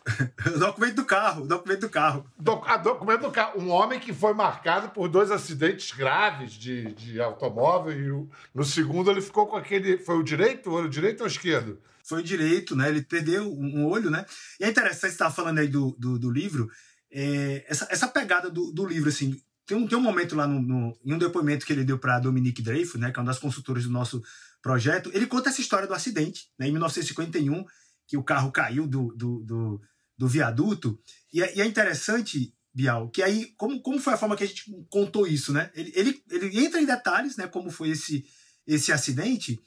o 0.55 0.59
documento 0.59 0.95
do 0.95 1.05
carro, 1.05 1.43
o 1.43 1.47
documento 1.47 1.81
do 1.81 1.89
carro. 1.89 2.25
Do, 2.37 2.61
a 2.65 2.77
documento 2.77 3.21
do 3.21 3.31
carro. 3.31 3.59
Um 3.61 3.69
homem 3.69 3.99
que 3.99 4.13
foi 4.13 4.33
marcado 4.33 4.89
por 4.89 5.07
dois 5.07 5.29
acidentes 5.29 5.91
graves 5.91 6.53
de, 6.53 6.93
de 6.93 7.21
automóvel 7.21 7.93
e 7.93 8.11
o, 8.11 8.29
no 8.55 8.63
segundo 8.63 9.11
ele 9.11 9.21
ficou 9.21 9.47
com 9.47 9.57
aquele. 9.57 9.97
Foi 9.97 10.17
o 10.17 10.23
direito? 10.23 10.71
O 10.71 10.89
direito 10.89 11.21
ou 11.21 11.25
o 11.25 11.29
esquerdo? 11.29 11.79
Foi 12.09 12.23
direito, 12.23 12.75
né? 12.75 12.89
Ele 12.89 13.03
perdeu 13.03 13.53
um 13.53 13.85
olho, 13.85 14.09
né? 14.09 14.25
E 14.59 14.63
é 14.63 14.69
interessante, 14.69 15.01
você 15.01 15.07
estava 15.09 15.33
falando 15.33 15.59
aí 15.59 15.67
do, 15.67 15.95
do, 15.99 16.17
do 16.17 16.31
livro, 16.31 16.67
é, 17.11 17.63
essa, 17.67 17.87
essa 17.91 18.07
pegada 18.07 18.49
do, 18.49 18.71
do 18.71 18.83
livro, 18.83 19.09
assim, 19.09 19.39
tem 19.67 19.77
um, 19.77 19.87
tem 19.87 19.95
um 19.95 20.01
momento 20.01 20.35
lá 20.35 20.47
no, 20.47 20.59
no, 20.59 20.99
em 21.05 21.13
um 21.13 21.19
depoimento 21.19 21.67
que 21.67 21.71
ele 21.71 21.83
deu 21.83 21.99
para 21.99 22.19
Dominique 22.19 22.63
Dreyfus, 22.63 22.99
né, 22.99 23.11
que 23.11 23.19
é 23.19 23.21
uma 23.21 23.27
das 23.27 23.37
consultoras 23.37 23.83
do 23.83 23.91
nosso 23.91 24.23
projeto, 24.59 25.11
ele 25.13 25.27
conta 25.27 25.49
essa 25.49 25.61
história 25.61 25.87
do 25.87 25.93
acidente, 25.93 26.49
né, 26.57 26.67
em 26.67 26.71
1951, 26.71 27.63
que 28.07 28.17
o 28.17 28.23
carro 28.23 28.51
caiu 28.51 28.87
do, 28.87 29.13
do, 29.15 29.43
do, 29.43 29.81
do 30.17 30.27
viaduto. 30.27 30.99
E 31.31 31.43
é, 31.43 31.55
e 31.55 31.61
é, 31.61 31.65
interessante, 31.65 32.51
Bial, 32.73 33.09
que 33.09 33.21
aí, 33.21 33.53
como, 33.55 33.79
como 33.83 33.99
foi 33.99 34.15
a 34.15 34.17
forma 34.17 34.35
que 34.35 34.43
a 34.43 34.47
gente 34.47 34.63
contou 34.89 35.27
isso, 35.27 35.53
né? 35.53 35.69
Ele, 35.75 35.91
ele, 35.95 36.23
ele 36.31 36.65
entra 36.65 36.81
em 36.81 36.85
detalhes, 36.85 37.37
né, 37.37 37.47
como 37.47 37.69
foi 37.69 37.89
esse, 37.89 38.25
esse 38.65 38.91
acidente, 38.91 39.59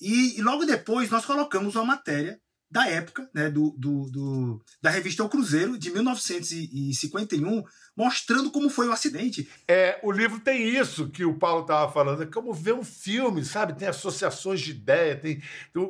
e, 0.00 0.40
logo 0.42 0.64
depois 0.64 1.10
nós 1.10 1.24
colocamos 1.24 1.74
uma 1.74 1.84
matéria 1.84 2.40
da 2.70 2.88
época, 2.88 3.30
né, 3.32 3.48
do, 3.48 3.70
do, 3.78 4.10
do, 4.10 4.64
da 4.82 4.90
revista 4.90 5.22
O 5.22 5.28
Cruzeiro, 5.28 5.78
de 5.78 5.90
1951, 5.90 7.62
mostrando 7.96 8.50
como 8.50 8.68
foi 8.68 8.88
o 8.88 8.92
acidente. 8.92 9.48
É, 9.68 10.00
o 10.02 10.10
livro 10.10 10.40
tem 10.40 10.68
isso 10.68 11.08
que 11.08 11.24
o 11.24 11.38
Paulo 11.38 11.62
estava 11.62 11.90
falando, 11.92 12.24
é 12.24 12.26
como 12.26 12.52
ver 12.52 12.74
um 12.74 12.84
filme, 12.84 13.44
sabe? 13.44 13.74
Tem 13.74 13.86
associações 13.86 14.60
de 14.60 14.72
ideia, 14.72 15.16
tem 15.16 15.40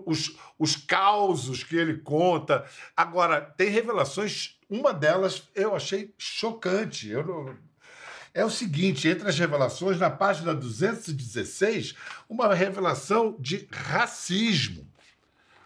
os, 0.05 0.37
os 0.59 0.77
causos 0.77 1.65
que 1.65 1.77
ele 1.77 1.99
conta. 1.99 2.65
Agora, 2.95 3.41
tem 3.41 3.71
revelações, 3.71 4.59
uma 4.69 4.93
delas 4.93 5.49
eu 5.55 5.75
achei 5.75 6.15
chocante. 6.19 7.09
Eu 7.09 7.27
não, 7.27 7.57
é 8.37 8.45
o 8.45 8.51
seguinte: 8.51 9.09
entre 9.09 9.29
as 9.29 9.39
revelações, 9.39 9.99
na 9.99 10.11
página 10.11 10.55
216, 10.55 11.95
uma 12.29 12.55
revelação 12.55 13.37
de 13.41 13.69
racismo. 13.73 14.87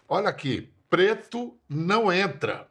Olha 0.08 0.28
aqui 0.28 0.72
preto 0.90 1.56
não 1.68 2.12
entra. 2.12 2.68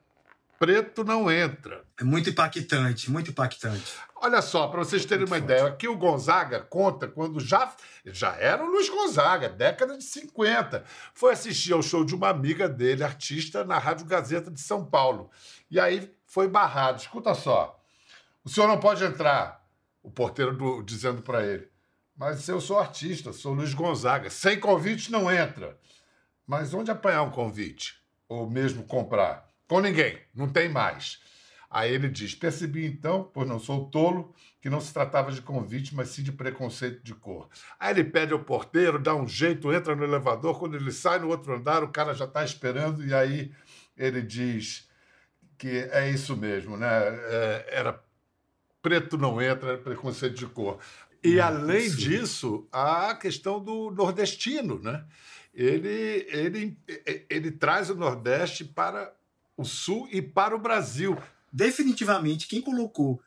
Preto 0.59 1.05
não 1.05 1.31
entra. 1.31 1.85
É 1.97 2.03
muito 2.03 2.29
impactante, 2.29 3.09
muito 3.09 3.31
impactante. 3.31 3.93
Olha 4.13 4.41
só, 4.41 4.67
para 4.67 4.79
vocês 4.79 5.05
terem 5.05 5.19
muito 5.19 5.31
uma 5.31 5.39
forte. 5.39 5.53
ideia, 5.53 5.67
aqui 5.69 5.87
o 5.87 5.95
Gonzaga 5.95 6.59
conta 6.59 7.07
quando 7.07 7.39
já, 7.39 7.73
já 8.05 8.35
era 8.35 8.61
o 8.61 8.67
Luiz 8.67 8.89
Gonzaga, 8.89 9.47
década 9.47 9.97
de 9.97 10.03
50. 10.03 10.83
Foi 11.13 11.31
assistir 11.31 11.71
ao 11.71 11.81
show 11.81 12.03
de 12.03 12.13
uma 12.13 12.27
amiga 12.27 12.67
dele, 12.67 13.05
artista, 13.05 13.63
na 13.63 13.77
Rádio 13.77 14.05
Gazeta 14.05 14.51
de 14.51 14.59
São 14.59 14.85
Paulo. 14.85 15.31
E 15.71 15.79
aí 15.79 16.13
foi 16.27 16.49
barrado. 16.49 16.99
Escuta 16.99 17.33
só. 17.33 17.79
O 18.43 18.49
senhor 18.49 18.67
não 18.67 18.81
pode 18.81 19.01
entrar, 19.01 19.58
o 20.09 20.11
porteiro 20.11 20.55
do, 20.55 20.81
dizendo 20.81 21.21
para 21.21 21.45
ele. 21.45 21.67
Mas 22.17 22.47
eu 22.49 22.59
sou 22.59 22.77
artista, 22.79 23.31
sou 23.31 23.53
Luiz 23.53 23.73
Gonzaga. 23.73 24.29
Sem 24.29 24.59
convite 24.59 25.11
não 25.11 25.31
entra. 25.31 25.79
Mas 26.45 26.73
onde 26.73 26.91
apanhar 26.91 27.23
um 27.23 27.31
convite? 27.31 27.99
ou 28.29 28.47
mesmo 28.47 28.83
comprar. 28.83 29.49
Com 29.67 29.81
ninguém, 29.81 30.19
não 30.33 30.47
tem 30.47 30.69
mais. 30.69 31.19
Aí 31.69 31.93
ele 31.93 32.07
diz: 32.07 32.35
Percebi 32.35 32.85
então, 32.85 33.29
pois 33.33 33.47
não 33.47 33.59
sou 33.59 33.89
tolo, 33.89 34.33
que 34.61 34.69
não 34.69 34.79
se 34.79 34.93
tratava 34.93 35.31
de 35.31 35.41
convite, 35.41 35.95
mas 35.95 36.09
sim 36.09 36.23
de 36.23 36.31
preconceito 36.31 37.03
de 37.03 37.13
cor. 37.13 37.49
Aí 37.79 37.91
ele 37.91 38.03
pede 38.03 38.33
ao 38.33 38.39
porteiro, 38.39 38.99
dá 38.99 39.15
um 39.15 39.27
jeito, 39.27 39.73
entra 39.73 39.95
no 39.95 40.03
elevador. 40.03 40.57
Quando 40.59 40.75
ele 40.75 40.91
sai 40.91 41.19
no 41.19 41.27
outro 41.27 41.55
andar, 41.55 41.83
o 41.83 41.91
cara 41.91 42.13
já 42.13 42.25
está 42.25 42.43
esperando, 42.43 43.05
e 43.05 43.13
aí 43.13 43.51
ele 43.97 44.21
diz 44.21 44.87
que 45.57 45.89
é 45.91 46.09
isso 46.09 46.37
mesmo, 46.37 46.77
né? 46.77 46.87
É, 46.87 47.65
era 47.71 48.03
preto 48.81 49.17
não 49.17 49.41
entra, 49.41 49.77
preconceito 49.77 50.35
de 50.35 50.45
cor. 50.45 50.79
E 51.23 51.39
além 51.39 51.89
disso, 51.89 52.67
a 52.71 53.13
questão 53.15 53.61
do 53.61 53.91
nordestino, 53.91 54.79
né? 54.81 55.03
ele, 55.53 56.25
ele, 56.29 56.77
ele 57.29 57.51
traz 57.51 57.89
o 57.89 57.95
Nordeste 57.95 58.63
para 58.63 59.13
o 59.57 59.65
Sul 59.65 60.07
e 60.11 60.21
para 60.21 60.55
o 60.55 60.59
Brasil. 60.59 61.17
Definitivamente, 61.51 62.47
quem 62.47 62.61
colocou 62.61 63.21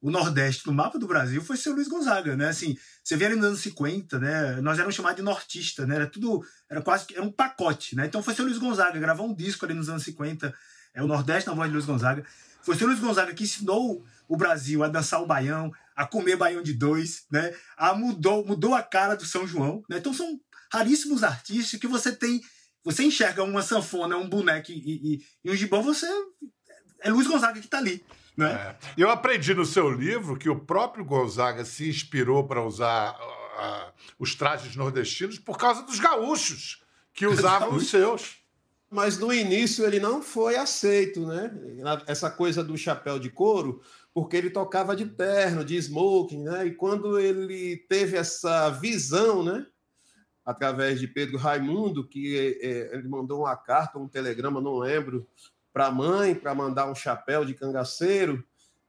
o 0.00 0.10
Nordeste 0.10 0.66
no 0.66 0.72
mapa 0.72 0.98
do 0.98 1.06
Brasil 1.06 1.42
foi 1.42 1.56
seu 1.56 1.72
Luiz 1.72 1.88
Gonzaga, 1.88 2.36
né? 2.36 2.48
Assim, 2.48 2.76
você 3.02 3.16
vê 3.16 3.26
ali 3.26 3.36
nos 3.36 3.46
anos 3.46 3.60
50, 3.60 4.18
né? 4.18 4.60
Nós 4.60 4.78
éramos 4.78 4.94
chamados 4.94 5.16
de 5.16 5.22
nortista, 5.22 5.86
né? 5.86 5.96
Era 5.96 6.06
tudo, 6.06 6.44
era 6.68 6.82
quase 6.82 7.06
era 7.12 7.22
um 7.22 7.32
pacote, 7.32 7.96
né? 7.96 8.06
Então 8.06 8.22
foi 8.22 8.34
seu 8.34 8.44
Luiz 8.44 8.58
Gonzaga, 8.58 9.00
gravou 9.00 9.26
um 9.26 9.34
disco 9.34 9.64
ali 9.64 9.74
nos 9.74 9.88
anos 9.88 10.04
50, 10.04 10.54
é 10.94 11.02
o 11.02 11.06
Nordeste 11.06 11.48
na 11.48 11.54
voz 11.54 11.68
de 11.68 11.74
Luiz 11.74 11.86
Gonzaga. 11.86 12.24
Foi 12.62 12.76
seu 12.76 12.86
Luiz 12.86 13.00
Gonzaga 13.00 13.32
que 13.32 13.44
ensinou 13.44 14.04
o 14.28 14.36
Brasil 14.36 14.84
a 14.84 14.88
dançar 14.88 15.22
o 15.22 15.26
baião, 15.26 15.72
a 15.96 16.06
comer 16.06 16.36
baião 16.36 16.62
de 16.62 16.74
dois, 16.74 17.24
né? 17.30 17.54
A 17.76 17.94
mudou, 17.94 18.44
mudou 18.44 18.74
a 18.74 18.82
cara 18.82 19.16
do 19.16 19.24
São 19.24 19.46
João, 19.46 19.82
né? 19.88 19.98
Então 19.98 20.12
são 20.12 20.38
raríssimos 20.72 21.24
artistas 21.24 21.80
que 21.80 21.86
você 21.86 22.14
tem. 22.14 22.40
Você 22.84 23.04
enxerga 23.04 23.42
uma 23.42 23.62
sanfona, 23.62 24.16
um 24.16 24.28
boneco 24.28 24.70
e, 24.70 24.74
e, 25.14 25.22
e 25.44 25.50
um 25.50 25.56
gibão, 25.56 25.82
você. 25.82 26.06
É 27.00 27.10
Luiz 27.10 27.26
Gonzaga 27.26 27.58
que 27.58 27.66
está 27.66 27.78
ali. 27.78 28.04
Né? 28.36 28.52
É. 28.52 28.76
Eu 28.96 29.10
aprendi 29.10 29.52
no 29.52 29.64
seu 29.64 29.90
livro 29.90 30.38
que 30.38 30.48
o 30.48 30.60
próprio 30.60 31.04
Gonzaga 31.04 31.64
se 31.64 31.88
inspirou 31.88 32.46
para 32.46 32.62
usar 32.62 33.10
uh, 33.12 33.92
os 34.18 34.34
trajes 34.34 34.76
nordestinos 34.76 35.38
por 35.38 35.58
causa 35.58 35.82
dos 35.82 35.98
gaúchos 35.98 36.82
que 37.12 37.26
usavam 37.26 37.74
os 37.74 37.90
seus. 37.90 38.38
Mas 38.90 39.18
no 39.18 39.32
início 39.32 39.84
ele 39.84 40.00
não 40.00 40.22
foi 40.22 40.56
aceito, 40.56 41.26
né? 41.26 41.50
Essa 42.06 42.30
coisa 42.30 42.64
do 42.64 42.76
chapéu 42.76 43.18
de 43.18 43.28
couro, 43.28 43.82
porque 44.14 44.36
ele 44.36 44.48
tocava 44.50 44.96
de 44.96 45.06
terno, 45.06 45.64
de 45.64 45.76
smoking, 45.76 46.44
né? 46.44 46.66
E 46.66 46.74
quando 46.74 47.18
ele 47.18 47.76
teve 47.88 48.16
essa 48.16 48.70
visão, 48.70 49.42
né? 49.42 49.66
através 50.48 50.98
de 50.98 51.06
Pedro 51.06 51.36
Raimundo, 51.36 52.08
que 52.08 52.58
é, 52.62 52.94
ele 52.94 53.06
mandou 53.06 53.40
uma 53.40 53.54
carta, 53.54 53.98
um 53.98 54.08
telegrama, 54.08 54.62
não 54.62 54.78
lembro, 54.78 55.28
para 55.74 55.88
a 55.88 55.90
mãe, 55.90 56.34
para 56.34 56.54
mandar 56.54 56.90
um 56.90 56.94
chapéu 56.94 57.44
de 57.44 57.52
cangaceiro. 57.52 58.42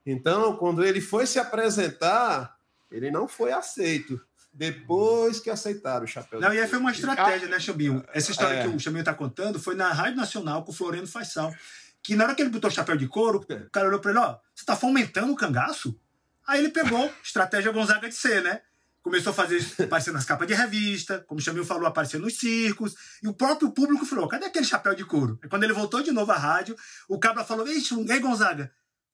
Então, 0.05 0.55
quando 0.55 0.85
ele 0.85 1.01
foi 1.01 1.27
se 1.27 1.37
apresentar, 1.37 2.57
ele 2.89 3.11
não 3.11 3.27
foi 3.27 3.51
aceito. 3.51 4.21
Depois 4.59 5.39
que 5.39 5.49
aceitaram 5.49 6.03
o 6.03 6.07
chapéu. 6.07 6.41
Não, 6.41 6.53
e 6.53 6.59
aí 6.59 6.67
foi 6.67 6.79
uma 6.79 6.91
estratégia, 6.91 7.47
né, 7.47 7.57
Chambinho? 7.61 8.03
Essa 8.13 8.31
história 8.31 8.55
é. 8.55 8.61
que 8.63 8.67
o 8.67 8.77
Chambinho 8.77 9.03
está 9.03 9.13
contando 9.13 9.57
foi 9.57 9.73
na 9.73 9.89
Rádio 9.93 10.17
Nacional 10.17 10.65
com 10.65 10.71
o 10.73 10.75
Floreno 10.75 11.07
Faisal. 11.07 11.55
Que 12.03 12.13
na 12.13 12.25
hora 12.25 12.35
que 12.35 12.41
ele 12.41 12.49
botou 12.49 12.69
o 12.69 12.73
chapéu 12.73 12.97
de 12.97 13.07
couro, 13.07 13.39
o 13.39 13.69
cara 13.69 13.87
olhou 13.87 14.01
para 14.01 14.11
ele: 14.11 14.19
ó, 14.19 14.33
você 14.53 14.63
está 14.63 14.75
fomentando 14.75 15.31
o 15.31 15.35
cangaço? 15.37 15.97
Aí 16.45 16.59
ele 16.59 16.71
pegou, 16.71 17.09
estratégia 17.23 17.71
Gonzaga 17.71 18.09
de 18.09 18.15
ser, 18.15 18.43
né? 18.43 18.59
começou 19.01 19.31
a 19.31 19.33
fazer 19.33 19.65
aparecer 19.81 20.11
nas 20.11 20.25
capas 20.25 20.45
de 20.45 20.53
revista, 20.53 21.23
como 21.25 21.39
o 21.39 21.41
Chamil 21.41 21.63
falou, 21.63 21.87
aparecer 21.87 22.19
nos 22.19 22.37
circos, 22.37 22.95
e 23.23 23.29
o 23.29 23.33
próprio 23.33 23.71
público 23.71 24.05
falou: 24.05 24.27
cadê 24.27 24.45
aquele 24.45 24.65
chapéu 24.65 24.93
de 24.93 25.05
couro? 25.05 25.39
E 25.41 25.47
quando 25.47 25.63
ele 25.63 25.71
voltou 25.71 26.03
de 26.03 26.11
novo 26.11 26.33
à 26.33 26.37
rádio, 26.37 26.75
o 27.07 27.17
cabra 27.17 27.45
falou: 27.45 27.65
ei 27.65 28.19
Gonzaga, 28.19 28.69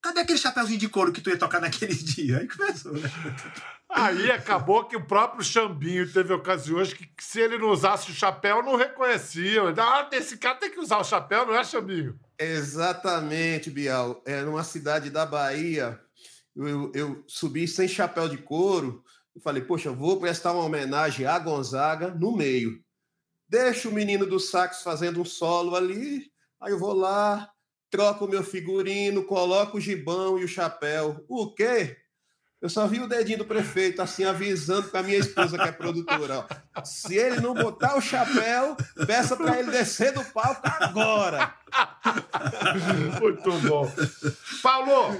cadê 0.07 0.21
aquele 0.21 0.37
chapéuzinho 0.37 0.79
de 0.79 0.89
couro 0.89 1.11
que 1.11 1.21
tu 1.21 1.29
ia 1.29 1.37
tocar 1.37 1.59
naquele 1.59 1.93
dia? 1.95 2.39
Aí 2.39 2.47
começou, 2.47 2.93
né? 2.93 3.09
Aí 3.89 4.31
acabou 4.31 4.85
que 4.85 4.95
o 4.95 5.05
próprio 5.05 5.43
Chambinho 5.43 6.11
teve 6.11 6.33
ocasiões 6.33 6.93
que, 6.93 7.09
se 7.19 7.39
ele 7.39 7.57
não 7.57 7.69
usasse 7.69 8.11
o 8.11 8.13
chapéu, 8.13 8.63
não 8.63 8.75
reconhecia. 8.75 9.61
Ah, 9.77 10.09
esse 10.11 10.37
cara 10.37 10.55
tem 10.55 10.71
que 10.71 10.79
usar 10.79 10.97
o 10.97 11.03
chapéu, 11.03 11.45
não 11.45 11.55
é, 11.55 11.63
Chambinho? 11.63 12.19
Exatamente, 12.37 13.69
Bial. 13.69 14.21
É 14.25 14.41
numa 14.41 14.63
cidade 14.63 15.09
da 15.09 15.25
Bahia, 15.25 15.99
eu, 16.55 16.91
eu 16.93 17.23
subi 17.27 17.67
sem 17.67 17.87
chapéu 17.87 18.27
de 18.27 18.37
couro 18.37 19.03
eu 19.35 19.41
falei, 19.41 19.61
poxa, 19.61 19.91
vou 19.91 20.17
prestar 20.17 20.53
uma 20.53 20.63
homenagem 20.63 21.25
a 21.25 21.37
Gonzaga 21.37 22.07
no 22.09 22.35
meio. 22.35 22.81
Deixa 23.49 23.89
o 23.89 23.91
menino 23.91 24.25
do 24.25 24.39
sax 24.39 24.81
fazendo 24.81 25.19
um 25.19 25.25
solo 25.25 25.75
ali, 25.75 26.31
aí 26.59 26.71
eu 26.71 26.79
vou 26.79 26.93
lá, 26.93 27.51
troco 27.89 28.25
o 28.25 28.27
meu 28.27 28.43
figurino, 28.43 29.23
coloco 29.23 29.77
o 29.77 29.81
gibão 29.81 30.37
e 30.37 30.43
o 30.43 30.47
chapéu. 30.47 31.23
O 31.27 31.53
quê? 31.53 31.97
Eu 32.61 32.69
só 32.69 32.87
vi 32.87 32.99
o 32.99 33.07
dedinho 33.07 33.37
do 33.39 33.45
prefeito, 33.45 34.01
assim, 34.01 34.23
avisando 34.23 34.87
para 34.87 35.03
minha 35.03 35.19
esposa, 35.19 35.55
que 35.55 35.67
é 35.67 35.71
produtora. 35.71 36.47
Ó. 36.75 36.83
Se 36.83 37.15
ele 37.15 37.39
não 37.39 37.53
botar 37.53 37.95
o 37.95 38.01
chapéu, 38.01 38.75
peça 39.05 39.37
para 39.37 39.59
ele 39.59 39.69
descer 39.69 40.13
do 40.13 40.23
palco 40.25 40.61
agora. 40.63 41.53
Muito 43.21 43.51
bom. 43.67 43.91
Paulo, 44.63 45.15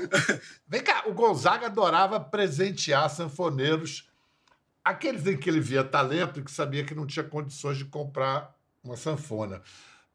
vem 0.68 0.82
cá. 0.82 1.04
O 1.06 1.14
Gonzaga 1.14 1.68
adorava 1.68 2.20
presentear 2.20 3.10
sanfoneiros, 3.12 4.10
aqueles 4.84 5.28
em 5.28 5.38
que 5.38 5.48
ele 5.48 5.60
via 5.60 5.84
talento 5.84 6.40
e 6.40 6.44
que 6.44 6.52
sabia 6.52 6.84
que 6.84 6.96
não 6.96 7.06
tinha 7.06 7.24
condições 7.24 7.78
de 7.78 7.86
comprar 7.86 8.56
uma 8.84 8.98
sanfona. 8.98 9.62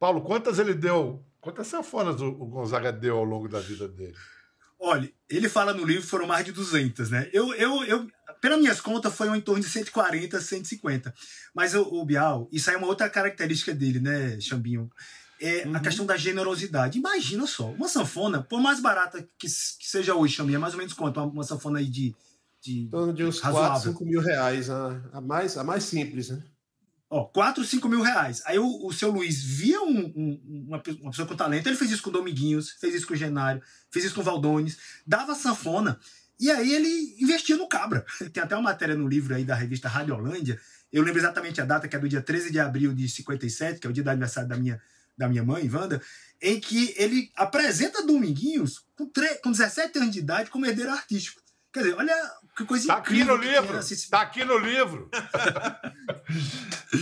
Paulo, 0.00 0.22
quantas 0.22 0.58
ele 0.58 0.74
deu? 0.74 1.24
Quantas 1.40 1.66
sanfonas 1.66 2.20
o, 2.20 2.32
Gonzaga 2.32 2.92
deu 2.92 3.16
ao 3.16 3.24
longo 3.24 3.48
da 3.48 3.60
vida 3.60 3.88
dele? 3.88 4.14
Olha, 4.78 5.10
ele 5.28 5.48
fala 5.48 5.74
no 5.74 5.84
livro 5.84 6.06
foram 6.06 6.26
mais 6.26 6.44
de 6.44 6.52
200, 6.52 7.10
né? 7.10 7.28
Eu, 7.32 7.54
eu, 7.54 7.84
eu 7.84 8.08
pelas 8.40 8.58
minhas 8.58 8.80
contas, 8.80 9.14
foi 9.14 9.28
em 9.36 9.40
torno 9.40 9.62
de 9.62 9.68
140, 9.68 10.40
150. 10.40 11.14
Mas 11.54 11.74
o, 11.74 11.82
o 11.82 12.04
Bial, 12.04 12.48
isso 12.50 12.70
aí 12.70 12.76
é 12.76 12.78
uma 12.78 12.86
outra 12.86 13.08
característica 13.08 13.74
dele, 13.74 14.00
né, 14.00 14.40
Xambinho? 14.40 14.90
É 15.40 15.66
uhum. 15.66 15.76
a 15.76 15.80
questão 15.80 16.04
da 16.04 16.16
generosidade. 16.16 16.98
Imagina 16.98 17.46
só, 17.46 17.70
uma 17.70 17.88
sanfona, 17.88 18.42
por 18.42 18.60
mais 18.60 18.80
barata 18.80 19.22
que, 19.38 19.46
que 19.46 19.88
seja 19.88 20.14
hoje, 20.14 20.34
Xambinho, 20.34 20.56
é 20.56 20.58
mais 20.58 20.74
ou 20.74 20.78
menos 20.78 20.94
quanto? 20.94 21.18
Uma, 21.18 21.26
uma 21.26 21.44
sanfona 21.44 21.78
aí 21.78 21.86
de. 21.86 22.14
De, 22.62 22.82
em 22.82 22.90
torno 22.90 23.14
de 23.14 23.24
uns 23.24 23.40
razoável. 23.40 23.70
4, 23.70 23.92
5 23.92 24.04
mil 24.04 24.20
reais, 24.20 24.68
a, 24.68 25.00
a, 25.14 25.20
mais, 25.22 25.56
a 25.56 25.64
mais 25.64 25.82
simples, 25.82 26.28
né? 26.28 26.42
Ó, 27.12 27.24
4, 27.24 27.64
5 27.64 27.88
mil 27.88 28.02
reais. 28.02 28.40
Aí 28.46 28.56
o, 28.56 28.86
o 28.86 28.92
seu 28.92 29.10
Luiz 29.10 29.42
via 29.42 29.82
um, 29.82 29.98
um, 30.16 30.68
uma, 30.68 30.78
pessoa 30.78 31.26
com 31.26 31.34
talento, 31.34 31.66
ele 31.66 31.76
fez 31.76 31.90
isso 31.90 32.02
com 32.02 32.10
o 32.10 32.12
Dominguinhos, 32.12 32.70
fez 32.70 32.94
isso 32.94 33.06
com 33.06 33.14
o 33.14 33.16
Genário, 33.16 33.60
fez 33.90 34.04
isso 34.04 34.14
com 34.14 34.20
o 34.20 34.24
Valdones, 34.24 34.78
dava 35.04 35.34
sanfona, 35.34 35.98
e 36.38 36.48
aí 36.48 36.72
ele 36.72 37.16
investia 37.18 37.56
no 37.56 37.68
cabra. 37.68 38.06
Tem 38.32 38.40
até 38.40 38.54
uma 38.54 38.62
matéria 38.62 38.94
no 38.94 39.08
livro 39.08 39.34
aí 39.34 39.44
da 39.44 39.56
revista 39.56 39.88
Radiolândia, 39.88 40.60
eu 40.92 41.02
lembro 41.02 41.20
exatamente 41.20 41.60
a 41.60 41.64
data, 41.64 41.88
que 41.88 41.96
é 41.96 41.98
do 41.98 42.08
dia 42.08 42.22
13 42.22 42.52
de 42.52 42.60
abril 42.60 42.94
de 42.94 43.08
57, 43.08 43.80
que 43.80 43.86
é 43.88 43.90
o 43.90 43.92
dia 43.92 44.04
do 44.04 44.10
aniversário 44.10 44.48
da 44.48 44.56
minha, 44.56 44.80
da 45.18 45.28
minha 45.28 45.44
mãe, 45.44 45.68
Wanda, 45.68 46.00
em 46.40 46.60
que 46.60 46.94
ele 46.96 47.30
apresenta 47.34 48.06
Dominguinhos 48.06 48.84
com, 48.96 49.06
3, 49.06 49.40
com 49.40 49.50
17 49.50 49.98
anos 49.98 50.12
de 50.12 50.20
idade 50.20 50.50
como 50.50 50.64
herdeiro 50.64 50.90
artístico. 50.90 51.40
Quer 51.72 51.80
dizer, 51.80 51.94
olha 51.96 52.32
que 52.60 52.66
coisa 52.66 52.86
tá. 52.86 52.94
Aqui 52.96 53.24
no 53.24 53.36
livro. 53.36 53.78
Está 53.78 54.20
aqui 54.20 54.44
no 54.44 54.58
livro. 54.58 55.08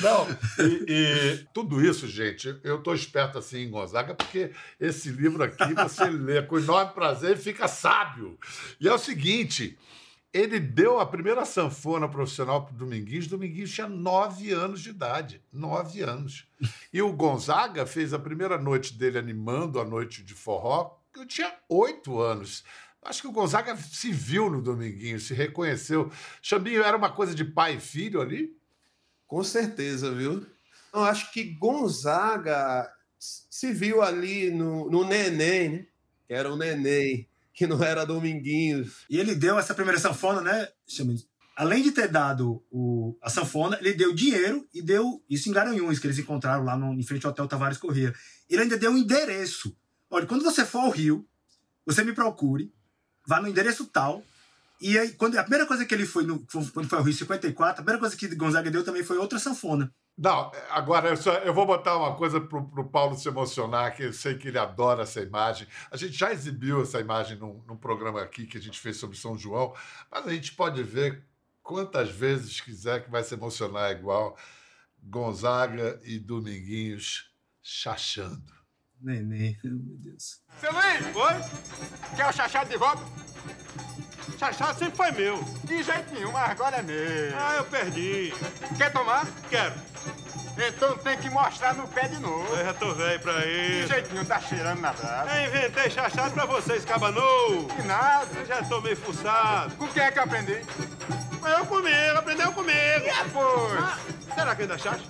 Não, 0.02 0.26
e, 0.64 0.84
e, 0.88 1.46
tudo 1.52 1.84
isso, 1.84 2.06
gente, 2.06 2.58
eu 2.62 2.78
estou 2.78 2.94
esperto 2.94 3.38
assim 3.38 3.62
em 3.62 3.70
Gonzaga, 3.70 4.14
porque 4.14 4.52
esse 4.78 5.10
livro 5.10 5.42
aqui 5.42 5.74
você 5.74 6.04
lê 6.08 6.42
com 6.42 6.58
enorme 6.58 6.92
prazer 6.92 7.36
e 7.36 7.40
fica 7.40 7.66
sábio. 7.66 8.38
E 8.80 8.88
é 8.88 8.92
o 8.92 8.98
seguinte. 8.98 9.78
Ele 10.30 10.60
deu 10.60 11.00
a 11.00 11.06
primeira 11.06 11.44
sanfona 11.46 12.06
profissional 12.06 12.64
para 12.64 12.74
o 12.74 12.78
Dominguinhos. 12.78 13.26
Dominguinhos 13.26 13.72
tinha 13.72 13.88
nove 13.88 14.52
anos 14.52 14.82
de 14.82 14.90
idade. 14.90 15.42
Nove 15.50 16.02
anos. 16.02 16.46
E 16.92 17.00
o 17.00 17.10
Gonzaga 17.14 17.86
fez 17.86 18.12
a 18.12 18.18
primeira 18.18 18.58
noite 18.58 18.92
dele 18.92 19.18
animando 19.18 19.80
a 19.80 19.86
noite 19.86 20.22
de 20.22 20.34
forró. 20.34 20.98
Eu 21.16 21.26
tinha 21.26 21.50
oito 21.70 22.20
anos. 22.20 22.62
Acho 23.08 23.22
que 23.22 23.28
o 23.28 23.32
Gonzaga 23.32 23.74
se 23.74 24.12
viu 24.12 24.50
no 24.50 24.60
Dominguinho, 24.60 25.18
se 25.18 25.32
reconheceu. 25.32 26.12
Xambinho 26.42 26.82
era 26.82 26.94
uma 26.94 27.10
coisa 27.10 27.34
de 27.34 27.42
pai 27.42 27.76
e 27.76 27.80
filho 27.80 28.20
ali? 28.20 28.54
Com 29.26 29.42
certeza, 29.42 30.14
viu? 30.14 30.44
Eu 30.92 31.04
acho 31.04 31.32
que 31.32 31.54
Gonzaga 31.54 32.86
se 33.18 33.72
viu 33.72 34.02
ali 34.02 34.50
no, 34.50 34.90
no 34.90 35.06
Neném, 35.06 35.70
né? 35.70 35.86
Que 36.26 36.34
era 36.34 36.52
o 36.52 36.56
Neném, 36.56 37.26
que 37.54 37.66
não 37.66 37.82
era 37.82 38.04
Dominguinhos. 38.04 39.06
E 39.08 39.18
ele 39.18 39.34
deu 39.34 39.58
essa 39.58 39.74
primeira 39.74 39.98
sanfona, 39.98 40.42
né? 40.42 40.68
Além 41.56 41.82
de 41.82 41.92
ter 41.92 42.08
dado 42.08 42.62
o, 42.70 43.16
a 43.22 43.30
sanfona, 43.30 43.78
ele 43.80 43.94
deu 43.94 44.14
dinheiro 44.14 44.68
e 44.74 44.82
deu 44.82 45.24
isso 45.30 45.48
em 45.48 45.52
Garanhuns, 45.52 45.98
que 45.98 46.06
eles 46.06 46.18
encontraram 46.18 46.62
lá 46.62 46.76
no, 46.76 46.92
em 46.92 47.02
frente 47.02 47.24
ao 47.24 47.32
Hotel 47.32 47.48
Tavares 47.48 47.78
Corrêa. 47.78 48.14
Ele 48.50 48.62
ainda 48.64 48.76
deu 48.76 48.90
um 48.90 48.98
endereço. 48.98 49.74
Olha, 50.10 50.26
quando 50.26 50.44
você 50.44 50.62
for 50.62 50.80
ao 50.80 50.90
Rio, 50.90 51.26
você 51.86 52.04
me 52.04 52.12
procure, 52.12 52.70
vá 53.28 53.40
no 53.42 53.46
endereço 53.46 53.84
tal. 53.84 54.24
E 54.80 54.98
aí, 54.98 55.12
quando, 55.12 55.36
a 55.36 55.42
primeira 55.42 55.66
coisa 55.66 55.84
que 55.84 55.94
ele 55.94 56.06
foi, 56.06 56.24
no, 56.24 56.38
quando 56.72 56.88
foi 56.88 56.98
ao 56.98 57.04
Rio 57.04 57.12
54, 57.12 57.72
a 57.72 57.74
primeira 57.84 57.98
coisa 57.98 58.16
que 58.16 58.34
Gonzaga 58.34 58.70
deu 58.70 58.82
também 58.82 59.04
foi 59.04 59.18
outra 59.18 59.38
sanfona. 59.38 59.92
Não, 60.16 60.50
agora 60.70 61.10
eu, 61.10 61.16
só, 61.16 61.34
eu 61.38 61.52
vou 61.52 61.66
botar 61.66 61.96
uma 61.96 62.16
coisa 62.16 62.40
para 62.40 62.58
o 62.58 62.88
Paulo 62.88 63.16
se 63.18 63.28
emocionar, 63.28 63.94
que 63.94 64.04
eu 64.04 64.12
sei 64.12 64.36
que 64.38 64.48
ele 64.48 64.58
adora 64.58 65.02
essa 65.02 65.20
imagem. 65.20 65.68
A 65.90 65.96
gente 65.96 66.12
já 66.16 66.32
exibiu 66.32 66.80
essa 66.80 66.98
imagem 67.00 67.36
num, 67.36 67.62
num 67.66 67.76
programa 67.76 68.22
aqui 68.22 68.46
que 68.46 68.56
a 68.56 68.60
gente 68.60 68.80
fez 68.80 68.96
sobre 68.96 69.16
São 69.16 69.36
João, 69.36 69.74
mas 70.10 70.26
a 70.26 70.32
gente 70.32 70.54
pode 70.54 70.82
ver 70.82 71.22
quantas 71.62 72.08
vezes 72.08 72.60
quiser 72.60 73.04
que 73.04 73.10
vai 73.10 73.22
se 73.22 73.34
emocionar 73.34 73.92
igual 73.92 74.38
Gonzaga 75.02 76.00
e 76.02 76.18
Dominguinhos 76.18 77.30
chachando. 77.62 78.57
Neném, 79.00 79.56
meu 79.62 79.78
Deus. 79.98 80.40
Seu 80.60 80.72
Luiz! 80.72 81.14
Oi? 81.14 82.16
Quer 82.16 82.28
o 82.28 82.32
chachado 82.32 82.68
de 82.68 82.76
volta? 82.76 83.02
Chachado 84.38 84.78
sempre 84.78 84.96
foi 84.96 85.10
meu. 85.12 85.42
De 85.64 85.82
jeito 85.82 86.14
nenhum, 86.14 86.32
mas 86.32 86.50
agora 86.50 86.76
é 86.76 86.82
meu. 86.82 87.36
Ah, 87.36 87.56
eu 87.56 87.64
perdi. 87.64 88.32
Quer 88.76 88.92
tomar? 88.92 89.26
Quero. 89.48 89.74
Então 90.56 90.98
tem 90.98 91.16
que 91.18 91.30
mostrar 91.30 91.74
no 91.74 91.86
pé 91.86 92.08
de 92.08 92.18
novo. 92.18 92.52
Eu 92.56 92.64
já 92.64 92.74
tô 92.74 92.92
velho 92.92 93.20
pra 93.20 93.46
isso. 93.46 93.82
De 93.82 93.86
jeito 93.86 94.12
nenhum, 94.12 94.24
tá 94.24 94.40
cheirando 94.40 94.80
na 94.80 94.92
brasa. 94.92 95.30
Eu 95.30 95.48
inventei 95.48 95.90
chachado 95.90 96.34
pra 96.34 96.44
vocês, 96.46 96.84
cabanou. 96.84 97.68
De 97.68 97.82
nada. 97.86 98.26
Eu 98.36 98.46
já 98.46 98.64
tô 98.64 98.80
meio 98.80 98.96
fuçado. 98.96 99.74
Com 99.76 99.86
quem 99.88 100.02
é 100.02 100.10
que 100.10 100.18
eu 100.18 100.24
aprendi? 100.24 100.60
Eu 101.44 101.66
comigo, 101.66 102.18
aprendeu 102.18 102.52
comigo. 102.52 103.06
E 103.06 103.24
depois? 103.24 103.80
Ah, 103.80 103.98
será 104.34 104.56
que 104.56 104.62
ainda 104.62 104.76
chacha? 104.76 105.04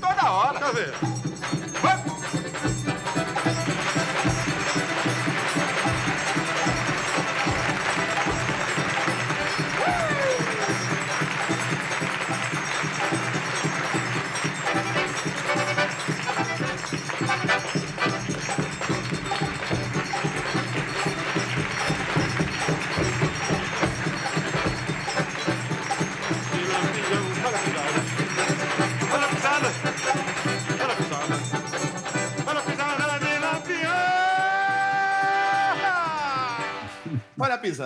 Toda 0.00 0.30
hora. 0.30 0.60
Tá 0.60 0.70
vendo? 0.70 1.80
Vai. 1.80 2.15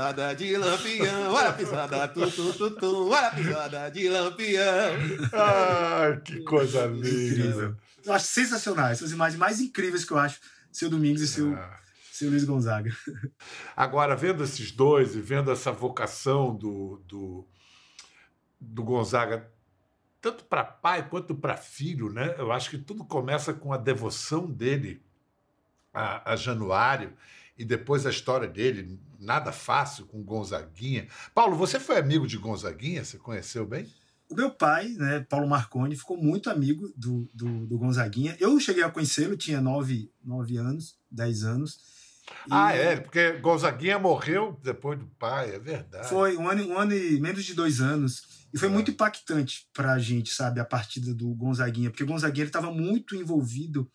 Pisada 0.00 0.34
de 0.34 0.56
lampião, 0.56 1.32
olha 1.32 1.48
a 1.50 1.52
pisada, 1.52 2.08
tu, 2.08 2.30
tu, 2.30 2.52
tu, 2.54 2.70
tu, 2.70 3.08
olha 3.10 3.26
a 3.26 3.30
pisada 3.30 3.90
de 3.90 4.08
lampião. 4.08 4.62
Ai, 5.32 6.20
que 6.22 6.42
coisa 6.42 6.86
linda. 6.86 7.76
Eu 8.04 8.12
acho 8.14 8.26
sensacionais, 8.26 8.98
essas 8.98 9.12
imagens 9.12 9.38
mais 9.38 9.60
incríveis 9.60 10.04
que 10.04 10.12
eu 10.12 10.18
acho, 10.18 10.40
seu 10.72 10.88
Domingos 10.88 11.20
e 11.20 11.28
seu, 11.28 11.54
ah. 11.54 11.78
seu 12.10 12.30
Luiz 12.30 12.44
Gonzaga. 12.44 12.90
Agora, 13.76 14.16
vendo 14.16 14.42
esses 14.42 14.72
dois 14.72 15.14
e 15.14 15.20
vendo 15.20 15.50
essa 15.52 15.70
vocação 15.70 16.56
do, 16.56 17.02
do, 17.06 17.46
do 18.58 18.82
Gonzaga, 18.82 19.50
tanto 20.18 20.44
para 20.44 20.64
pai 20.64 21.06
quanto 21.10 21.34
para 21.34 21.58
filho, 21.58 22.10
né? 22.10 22.34
Eu 22.38 22.50
acho 22.52 22.70
que 22.70 22.78
tudo 22.78 23.04
começa 23.04 23.52
com 23.52 23.70
a 23.70 23.76
devoção 23.76 24.50
dele 24.50 25.02
a, 25.92 26.32
a 26.32 26.36
Januário 26.36 27.12
e 27.56 27.64
depois 27.64 28.06
a 28.06 28.10
história 28.10 28.48
dele, 28.48 28.98
nada 29.18 29.52
fácil 29.52 30.06
com 30.06 30.22
Gonzaguinha. 30.22 31.06
Paulo, 31.34 31.56
você 31.56 31.78
foi 31.78 31.98
amigo 31.98 32.26
de 32.26 32.38
Gonzaguinha? 32.38 33.04
Você 33.04 33.18
conheceu 33.18 33.66
bem? 33.66 33.86
O 34.30 34.34
meu 34.34 34.50
pai, 34.50 34.88
né, 34.90 35.26
Paulo 35.28 35.48
Marconi, 35.48 35.96
ficou 35.96 36.16
muito 36.16 36.48
amigo 36.48 36.92
do, 36.96 37.28
do, 37.34 37.66
do 37.66 37.78
Gonzaguinha. 37.78 38.36
Eu 38.38 38.58
cheguei 38.60 38.82
a 38.82 38.90
conhecê-lo, 38.90 39.36
tinha 39.36 39.60
nove, 39.60 40.12
nove 40.24 40.56
anos, 40.56 40.96
dez 41.10 41.42
anos. 41.42 41.80
E... 42.46 42.48
Ah, 42.50 42.72
é, 42.72 42.96
porque 42.96 43.32
Gonzaguinha 43.32 43.98
morreu 43.98 44.58
depois 44.62 44.98
do 44.98 45.06
pai, 45.18 45.54
é 45.54 45.58
verdade. 45.58 46.08
Foi 46.08 46.36
um 46.36 46.48
ano, 46.48 46.64
um 46.68 46.78
ano 46.78 46.94
e 46.94 47.20
menos 47.20 47.44
de 47.44 47.54
dois 47.54 47.80
anos. 47.80 48.46
E 48.54 48.58
foi 48.58 48.68
é. 48.68 48.70
muito 48.70 48.90
impactante 48.90 49.68
para 49.72 49.92
a 49.92 49.98
gente, 49.98 50.32
sabe, 50.32 50.60
a 50.60 50.64
partida 50.64 51.12
do 51.12 51.34
Gonzaguinha, 51.34 51.90
porque 51.90 52.04
o 52.04 52.06
Gonzaguinha 52.06 52.46
estava 52.46 52.70
muito 52.70 53.16
envolvido 53.16 53.90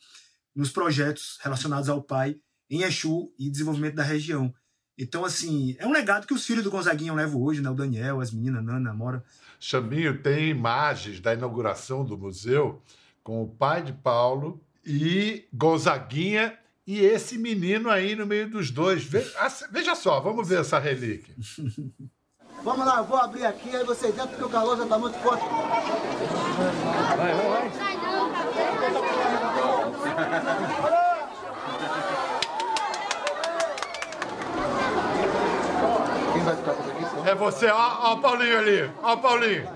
nos 0.55 0.69
projetos 0.69 1.37
relacionados 1.41 1.89
ao 1.89 2.01
pai 2.01 2.37
em 2.69 2.81
Exu 2.81 3.31
e 3.37 3.49
desenvolvimento 3.49 3.95
da 3.95 4.03
região. 4.03 4.53
Então, 4.97 5.25
assim, 5.25 5.75
é 5.77 5.85
um 5.85 5.91
legado 5.91 6.25
que 6.25 6.33
os 6.33 6.45
filhos 6.45 6.63
do 6.63 6.71
Gonzaguinha 6.71 7.13
levam 7.13 7.41
hoje, 7.41 7.61
né? 7.61 7.69
O 7.69 7.73
Daniel, 7.73 8.21
as 8.21 8.31
meninas, 8.31 8.63
Nana, 8.63 8.93
Mora. 8.93 9.23
Chaminho 9.59 10.21
tem 10.21 10.49
imagens 10.49 11.19
da 11.19 11.33
inauguração 11.33 12.05
do 12.05 12.17
museu 12.17 12.81
com 13.23 13.43
o 13.43 13.47
pai 13.47 13.81
de 13.81 13.91
Paulo 13.91 14.61
e 14.85 15.45
Gonzaguinha 15.53 16.57
e 16.87 16.99
esse 16.99 17.37
menino 17.37 17.89
aí 17.89 18.15
no 18.15 18.25
meio 18.25 18.49
dos 18.49 18.71
dois. 18.71 19.03
Veja 19.03 19.95
só, 19.95 20.19
vamos 20.21 20.47
ver 20.47 20.61
essa 20.61 20.79
relíquia. 20.79 21.35
Vamos 22.63 22.85
lá, 22.85 22.97
eu 22.97 23.03
vou 23.03 23.17
abrir 23.17 23.45
aqui, 23.45 23.75
aí 23.75 23.83
vocês 23.83 24.15
dentro, 24.15 24.29
porque 24.29 24.45
o 24.45 24.49
calor 24.49 24.75
já 24.75 24.87
tá 24.87 24.97
muito 24.97 25.15
forte. 25.19 25.43
Vai, 27.15 27.35
vai, 27.35 27.69
vai. 30.09 30.74
Vai 36.45 36.55
ficar 36.55 36.73
por 36.73 36.91
aqui? 36.91 37.29
É 37.29 37.35
você, 37.35 37.67
ó, 37.67 37.97
ó 38.01 38.13
o 38.13 38.21
Paulinho 38.21 38.59
ali, 38.59 38.91
ó 39.01 39.13
o 39.13 39.17
Paulinho. 39.17 39.67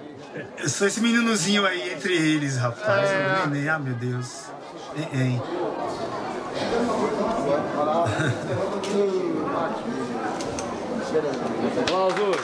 Eu 0.58 0.69
sou 0.69 0.88
esse 0.88 1.01
meninozinho 1.01 1.65
aí 1.65 1.93
entre 1.93 2.13
eles, 2.13 2.58
rapaz. 2.58 3.10
É. 3.10 3.43
O 3.45 3.49
neném, 3.49 3.67
ah, 3.69 3.79
meu 3.79 3.95
Deus. 3.95 4.45
Hein, 4.95 5.10
hein. 5.13 5.41
Aplausos. 11.82 12.38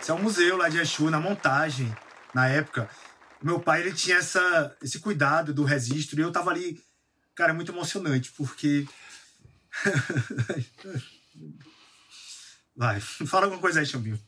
Isso 0.00 0.12
é 0.12 0.14
um 0.14 0.18
museu 0.18 0.56
lá 0.56 0.68
de 0.68 0.78
Exu, 0.78 1.10
na 1.10 1.18
montagem, 1.18 1.92
na 2.32 2.46
época. 2.46 2.88
Meu 3.46 3.60
pai, 3.60 3.80
ele 3.80 3.92
tinha 3.92 4.16
essa, 4.16 4.76
esse 4.82 4.98
cuidado 4.98 5.54
do 5.54 5.62
registro, 5.62 6.18
e 6.18 6.22
eu 6.24 6.32
tava 6.32 6.50
ali, 6.50 6.82
cara, 7.32 7.52
é 7.52 7.54
muito 7.54 7.70
emocionante, 7.70 8.32
porque... 8.32 8.84
Vai, 12.76 12.98
fala 12.98 13.46
alguma 13.46 13.60
coisa 13.60 13.78
aí, 13.78 13.86
Chambinho. 13.86 14.18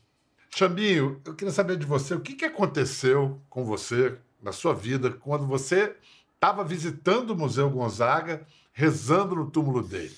Chambinho, 0.54 1.20
eu 1.24 1.35
queria 1.35 1.52
saber 1.52 1.76
de 1.76 1.85
você, 1.85 2.14
o 2.14 2.20
que, 2.20 2.37
que 2.37 2.44
aconteceu 2.44 3.42
com 3.50 3.64
você, 3.64 4.16
na 4.40 4.52
sua 4.52 4.72
vida, 4.72 5.11
quando 5.11 5.48
você 5.48 5.96
estava 6.37 6.62
visitando 6.62 7.31
o 7.31 7.37
Museu 7.37 7.68
Gonzaga, 7.68 8.46
rezando 8.72 9.35
no 9.35 9.50
túmulo 9.50 9.83
dele? 9.83 10.14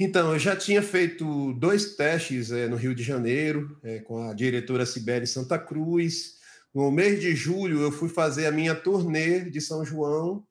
Então, 0.00 0.32
eu 0.32 0.38
já 0.38 0.56
tinha 0.56 0.80
feito 0.80 1.52
dois 1.52 1.96
testes 1.96 2.50
é, 2.50 2.66
no 2.66 2.76
Rio 2.76 2.94
de 2.94 3.02
Janeiro, 3.02 3.78
é, 3.82 3.98
com 3.98 4.26
a 4.26 4.32
diretora 4.32 4.86
Sibeli 4.86 5.26
Santa 5.26 5.58
Cruz. 5.58 6.37
No 6.74 6.90
mês 6.90 7.20
de 7.20 7.34
julho, 7.34 7.80
eu 7.80 7.90
fui 7.90 8.08
fazer 8.08 8.46
a 8.46 8.52
minha 8.52 8.74
turnê 8.74 9.48
de 9.50 9.60
São 9.60 9.84
João, 9.84 10.46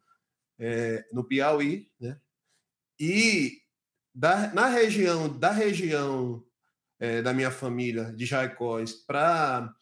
é, 0.59 1.05
no 1.11 1.23
Piauí, 1.23 1.89
né? 1.99 2.19
E 2.99 3.61
da, 4.13 4.51
na 4.53 4.67
região, 4.67 5.29
da 5.37 5.51
região 5.51 6.43
é, 6.99 7.21
da 7.21 7.33
minha 7.33 7.51
família, 7.51 8.11
de 8.13 8.25
Jaicós, 8.25 8.93
para 8.93 9.75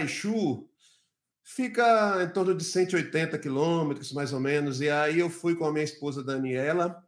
Exu, 0.00 0.68
fica 1.44 2.22
em 2.22 2.28
torno 2.30 2.54
de 2.56 2.64
180 2.64 3.38
quilômetros, 3.38 4.12
mais 4.12 4.32
ou 4.32 4.40
menos. 4.40 4.80
E 4.80 4.90
aí 4.90 5.20
eu 5.20 5.30
fui 5.30 5.54
com 5.54 5.64
a 5.64 5.72
minha 5.72 5.84
esposa 5.84 6.24
Daniela, 6.24 7.00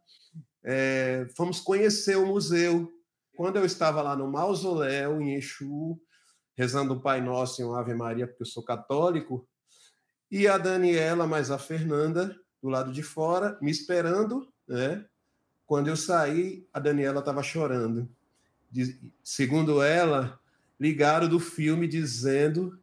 é, 0.63 1.27
fomos 1.35 1.59
conhecer 1.59 2.17
o 2.17 2.25
museu. 2.25 2.91
Quando 3.35 3.57
eu 3.57 3.65
estava 3.65 4.01
lá 4.01 4.15
no 4.15 4.31
mausoléu, 4.31 5.21
em 5.21 5.35
Exu, 5.35 5.99
rezando 6.55 6.93
o 6.93 6.99
Pai 6.99 7.21
Nosso 7.21 7.61
e 7.61 7.65
um 7.65 7.75
Ave 7.75 7.93
Maria, 7.93 8.27
porque 8.27 8.43
eu 8.43 8.47
sou 8.47 8.63
católico, 8.63 9.47
e 10.31 10.47
a 10.47 10.57
Daniela, 10.57 11.27
mais 11.27 11.51
a 11.51 11.57
Fernanda, 11.57 12.35
do 12.61 12.69
lado 12.69 12.91
de 12.91 13.03
fora, 13.03 13.57
me 13.61 13.69
esperando, 13.69 14.51
né? 14.67 15.05
Quando 15.67 15.87
eu 15.87 15.95
saí, 15.95 16.67
a 16.73 16.79
Daniela 16.79 17.19
estava 17.19 17.43
chorando. 17.43 18.09
Diz- 18.71 18.97
segundo 19.23 19.81
ela, 19.81 20.39
ligaram 20.79 21.27
do 21.27 21.39
filme 21.39 21.87
dizendo 21.87 22.79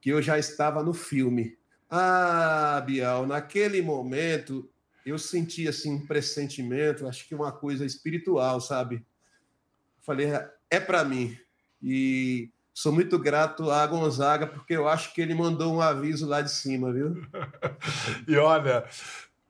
que 0.00 0.10
eu 0.10 0.20
já 0.22 0.38
estava 0.38 0.82
no 0.82 0.94
filme. 0.94 1.58
Ah, 1.88 2.82
Bial, 2.84 3.26
naquele 3.26 3.80
momento 3.80 4.68
eu 5.04 5.18
senti 5.18 5.68
assim 5.68 5.94
um 5.94 6.06
pressentimento, 6.06 7.06
acho 7.06 7.28
que 7.28 7.34
uma 7.34 7.52
coisa 7.52 7.84
espiritual, 7.84 8.60
sabe? 8.60 9.06
Falei, 10.00 10.28
é 10.68 10.80
para 10.80 11.04
mim. 11.04 11.38
E 11.80 12.50
sou 12.76 12.92
muito 12.92 13.18
grato 13.18 13.70
a 13.70 13.86
Gonzaga 13.86 14.46
porque 14.46 14.74
eu 14.74 14.86
acho 14.86 15.14
que 15.14 15.22
ele 15.22 15.34
mandou 15.34 15.74
um 15.74 15.80
aviso 15.80 16.26
lá 16.26 16.42
de 16.42 16.50
cima, 16.50 16.92
viu? 16.92 17.16
E 18.28 18.36
olha, 18.36 18.84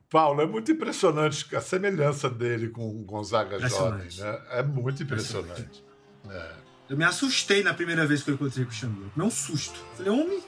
Paulo, 0.08 0.40
é 0.40 0.46
muito 0.46 0.70
impressionante 0.70 1.54
a 1.56 1.60
semelhança 1.60 2.30
dele 2.30 2.68
com 2.68 2.88
o 2.88 3.04
Gonzaga 3.04 3.58
jovem, 3.68 4.08
né? 4.16 4.40
É 4.50 4.62
muito 4.62 5.02
impressionante. 5.02 5.84
É. 6.30 6.52
Eu 6.88 6.96
me 6.96 7.04
assustei 7.04 7.64
na 7.64 7.74
primeira 7.74 8.06
vez 8.06 8.22
que 8.22 8.30
eu 8.30 8.34
encontrei 8.34 8.64
com 8.64 8.70
o. 8.70 9.10
Tomei 9.10 9.26
um 9.26 9.30
susto. 9.30 9.80
Falei, 9.96 10.12
homem. 10.12 10.40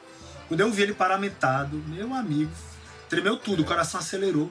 Quando 0.46 0.60
eu 0.60 0.70
vi 0.70 0.82
ele 0.82 0.94
paramentado, 0.94 1.76
meu 1.88 2.14
amigo, 2.14 2.52
tremeu 3.08 3.36
tudo, 3.36 3.62
o 3.62 3.64
coração 3.64 3.98
acelerou. 3.98 4.50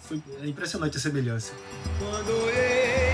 Foi 0.00 0.20
é 0.40 0.46
impressionante 0.46 0.96
a 0.96 1.00
semelhança. 1.00 1.52
Quando 1.98 2.30
ei 2.48 3.05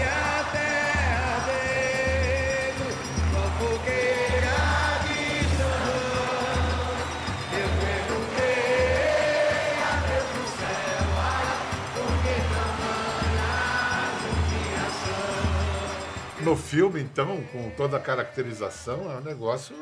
No 16.45 16.57
filme, 16.57 17.01
então, 17.01 17.43
com 17.53 17.71
toda 17.71 17.97
a 17.97 18.01
caracterização, 18.01 19.11
é 19.11 19.17
um 19.17 19.21
negócio. 19.21 19.77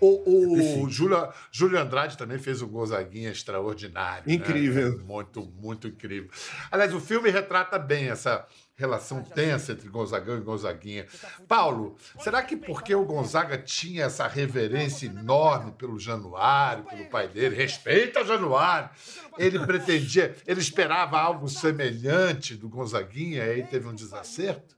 O, 0.00 0.84
o. 0.84 0.90
Júlio, 0.90 1.28
Júlio 1.50 1.78
Andrade 1.78 2.18
também 2.18 2.38
fez 2.38 2.60
um 2.60 2.68
Gonzaguinha 2.68 3.30
extraordinário. 3.30 4.24
né? 4.26 4.34
Incrível. 4.34 4.98
É 5.00 5.02
muito, 5.02 5.46
muito 5.56 5.88
incrível. 5.88 6.30
Aliás, 6.70 6.92
o 6.92 7.00
filme 7.00 7.30
retrata 7.30 7.78
bem 7.78 8.10
essa 8.10 8.44
relação 8.76 9.22
tensa 9.22 9.72
entre 9.72 9.88
Gonzagão 9.88 10.36
e 10.36 10.40
Gonzaguinha. 10.40 11.06
Paulo, 11.46 11.96
será 12.18 12.42
que 12.42 12.56
porque 12.56 12.94
o 12.94 13.04
Gonzaga 13.04 13.56
tinha 13.56 14.04
essa 14.04 14.26
reverência 14.26 15.06
enorme 15.06 15.72
pelo 15.72 15.98
Januário, 15.98 16.84
pelo 16.84 17.08
pai 17.08 17.28
dele, 17.28 17.54
respeita 17.54 18.24
Januário, 18.24 18.90
ele 19.38 19.60
pretendia, 19.64 20.34
ele 20.46 20.60
esperava 20.60 21.18
algo 21.18 21.48
semelhante 21.48 22.56
do 22.56 22.68
Gonzaguinha, 22.68 23.44
e 23.44 23.50
aí 23.50 23.62
teve 23.62 23.86
um 23.86 23.94
desacerto? 23.94 24.73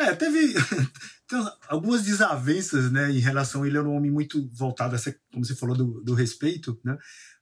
É, 0.00 0.14
teve 0.14 0.54
algumas 1.68 2.02
desavenças, 2.02 2.90
né, 2.90 3.10
em 3.10 3.18
relação 3.18 3.62
a 3.62 3.66
ele. 3.66 3.76
Era 3.76 3.86
um 3.86 3.94
homem 3.94 4.10
muito 4.10 4.48
voltado 4.50 4.94
a 4.94 4.96
essa, 4.96 5.14
como 5.30 5.44
você 5.44 5.54
falou, 5.54 5.76
do, 5.76 6.00
do 6.02 6.14
respeito, 6.14 6.80
né? 6.82 6.96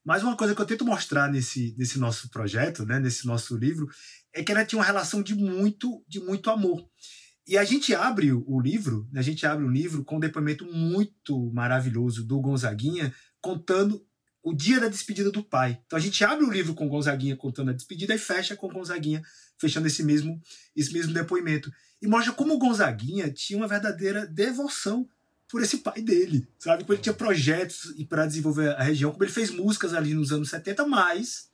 Mas 0.05 0.25
uma 0.25 0.37
coisa 0.37 0.57
que 0.57 0.61
eu 0.61 0.67
tento 0.67 0.85
mostrar 0.85 1.31
nesse, 1.31 1.75
nesse 1.79 2.01
nosso 2.01 2.29
projeto, 2.31 2.85
né, 2.85 2.99
nesse 2.99 3.27
nosso 3.27 3.57
livro, 3.57 3.87
é 4.35 4.43
que 4.43 4.51
ela 4.51 4.65
tinha 4.65 4.79
uma 4.79 4.85
relação 4.85 5.23
de 5.23 5.37
muito, 5.37 6.05
de 6.09 6.19
muito 6.19 6.51
amor. 6.51 6.85
E 7.47 7.57
a 7.57 7.63
gente 7.63 7.95
abre 7.95 8.33
o 8.33 8.61
livro, 8.61 9.09
a 9.15 9.23
gente 9.23 9.47
abre 9.47 9.65
o 9.65 9.71
livro 9.71 10.05
com 10.05 10.17
um 10.17 10.21
depoimento 10.21 10.65
muito 10.67 11.53
maravilhoso 11.53 12.27
do 12.27 12.41
Gonzaguinha 12.41 13.15
contando 13.41 14.05
o 14.43 14.53
dia 14.53 14.81
da 14.81 14.89
despedida 14.89 15.31
do 15.31 15.45
pai. 15.45 15.81
Então 15.87 15.97
a 15.97 16.01
gente 16.03 16.25
abre 16.25 16.45
o 16.45 16.51
livro 16.51 16.75
com 16.75 16.89
Gonzaguinha 16.89 17.37
contando 17.37 17.71
a 17.71 17.75
despedida 17.75 18.15
e 18.15 18.19
fecha 18.19 18.57
com 18.57 18.69
Gonzaguinha 18.69 19.23
fechando 19.59 19.87
esse 19.87 20.03
mesmo, 20.03 20.41
esse 20.75 20.93
mesmo 20.93 21.13
depoimento. 21.13 21.71
E 22.01 22.07
mostra 22.07 22.33
como 22.33 22.55
o 22.55 22.59
Gonzaguinha 22.59 23.31
tinha 23.31 23.59
uma 23.59 23.69
verdadeira 23.69 24.27
devoção 24.27 25.09
por 25.49 25.63
esse 25.63 25.79
pai 25.79 26.03
dele, 26.03 26.47
sabe? 26.59 26.85
Como 26.85 26.95
ele 26.95 27.03
tinha 27.03 27.15
projetos 27.15 27.95
para 28.09 28.27
desenvolver 28.27 28.75
a 28.77 28.83
região, 28.83 29.11
como 29.11 29.25
ele 29.25 29.33
fez 29.33 29.51
músicas 29.51 29.95
ali 29.95 30.15
nos 30.15 30.31
anos 30.31 30.51
70, 30.51 30.87
mas, 30.87 31.51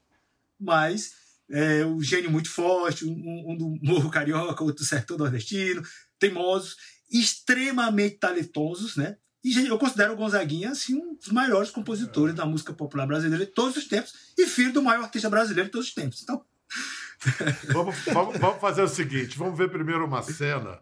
mas 0.59 1.12
é, 1.48 1.85
o 1.85 2.02
gênio 2.02 2.30
muito 2.30 2.50
forte, 2.50 3.04
um, 3.04 3.52
um 3.52 3.57
do 3.57 3.78
Morro 3.83 4.11
Carioca, 4.11 4.64
outro 4.64 4.83
do 4.83 4.88
Sertão 4.88 5.16
Nordestino, 5.16 5.83
teimosos, 6.18 6.76
extremamente 7.11 8.16
talentosos, 8.16 8.96
né? 8.96 9.16
E 9.44 9.66
eu 9.66 9.78
considero 9.78 10.14
o 10.14 10.16
Gonzaguinha 10.16 10.70
assim, 10.70 10.94
um 10.94 11.14
dos 11.14 11.28
maiores 11.28 11.70
compositores 11.70 12.35
da 12.35 12.46
música 12.46 12.72
popular 12.72 13.07
brasileira 13.07 13.44
de 13.44 13.52
todos 13.52 13.76
os 13.76 13.87
tempos 13.87 14.14
e 14.38 14.46
filho 14.46 14.72
do 14.72 14.83
maior 14.83 15.04
artista 15.04 15.28
brasileiro 15.28 15.68
de 15.68 15.72
todos 15.72 15.88
os 15.88 15.94
tempos. 15.94 16.22
Então, 16.22 16.42
Vamos, 17.72 17.96
vamos, 18.07 18.38
vamos 18.38 18.61
fazer 18.61 18.83
o 18.83 18.88
seguinte: 18.88 19.38
vamos 19.38 19.57
ver 19.57 19.70
primeiro 19.70 20.05
uma 20.05 20.22
cena. 20.22 20.81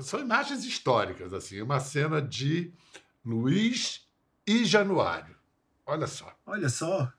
São 0.00 0.20
imagens 0.20 0.64
históricas, 0.64 1.32
assim, 1.32 1.60
uma 1.60 1.80
cena 1.80 2.20
de 2.20 2.72
Luiz 3.24 4.06
e 4.46 4.64
Januário. 4.64 5.36
Olha 5.84 6.06
só. 6.06 6.32
olha 6.46 6.68
só, 6.68 7.12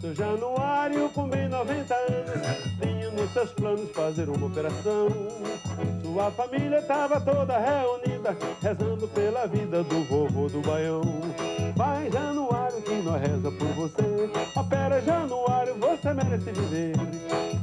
Seu 0.00 0.14
Januário, 0.14 1.08
com 1.10 1.28
bem 1.28 1.48
90 1.48 1.94
anos, 1.94 2.80
tinha 2.80 3.10
nos 3.10 3.32
seus 3.32 3.50
planos 3.52 3.90
fazer 3.92 4.28
uma 4.28 4.46
operação. 4.46 5.08
Sua 6.16 6.30
família 6.30 6.78
estava 6.78 7.20
toda 7.20 7.58
reunida, 7.58 8.34
rezando 8.62 9.06
pela 9.08 9.44
vida 9.44 9.84
do 9.84 10.02
vovô 10.04 10.48
do 10.48 10.62
Baião. 10.62 11.02
Vai, 11.76 12.10
Januário, 12.10 12.80
que 12.80 12.94
nós 13.02 13.20
reza 13.20 13.50
por 13.50 13.68
você. 13.74 14.30
Opera, 14.58 15.02
Januário, 15.02 15.74
você 15.74 16.14
merece 16.14 16.52
viver. 16.52 16.94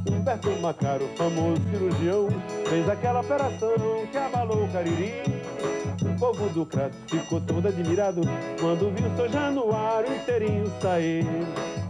Humberto 0.08 0.50
Macaro, 0.60 1.08
famoso 1.16 1.60
cirurgião, 1.68 2.28
fez 2.68 2.88
aquela 2.88 3.22
operação 3.22 4.06
que 4.12 4.16
abalou 4.16 4.62
o 4.62 4.68
Cariri. 4.68 5.42
O 6.00 6.16
povo 6.20 6.48
do 6.50 6.64
Crato 6.64 6.94
ficou 7.08 7.40
todo 7.40 7.66
admirado 7.66 8.20
quando 8.60 8.94
viu 8.94 9.16
seu 9.16 9.28
Januário 9.30 10.14
inteirinho 10.14 10.72
sair. 10.80 11.26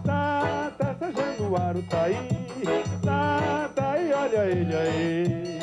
Tá, 0.02 0.72
tá, 0.78 0.96
seu 0.98 1.12
Januário 1.12 1.82
tá 1.90 2.04
aí. 2.04 2.26
Tá, 3.02 3.70
tá 3.74 3.90
aí, 3.90 4.10
olha 4.14 4.46
ele 4.46 4.74
aí. 4.74 5.53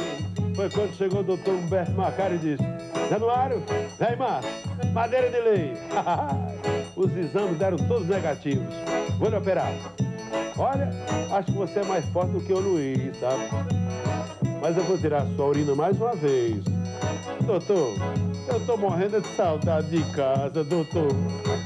Foi 0.62 0.70
quando 0.70 0.96
chegou 0.96 1.22
o 1.22 1.24
doutor 1.24 1.56
Humberto 1.56 1.92
Macari 1.94 2.36
e 2.36 2.38
disse: 2.38 2.64
Januário, 3.10 3.64
vem, 3.98 4.16
Márcio, 4.16 4.52
madeira 4.94 5.28
de 5.32 5.40
lei. 5.40 5.74
Os 6.96 7.18
exames 7.18 7.58
deram 7.58 7.78
todos 7.78 8.08
negativos. 8.08 8.68
Vou 9.18 9.30
lhe 9.30 9.38
operar. 9.38 9.74
Olha, 10.56 10.92
acho 11.32 11.52
que 11.52 11.58
você 11.58 11.80
é 11.80 11.84
mais 11.84 12.06
forte 12.10 12.34
do 12.34 12.42
que 12.42 12.54
o 12.54 12.60
Luiz, 12.60 13.18
sabe? 13.18 13.42
Mas 14.62 14.78
eu 14.78 14.84
vou 14.84 15.00
tirar 15.00 15.26
sua 15.36 15.48
urina 15.48 15.74
mais 15.74 16.00
uma 16.00 16.14
vez. 16.14 16.64
Doutor, 17.44 17.96
eu 18.48 18.60
tô 18.64 18.78
morrendo 18.78 19.20
de 19.20 19.28
saudade 19.30 19.90
de 19.90 20.04
casa, 20.12 20.64
doutor. 20.64 21.08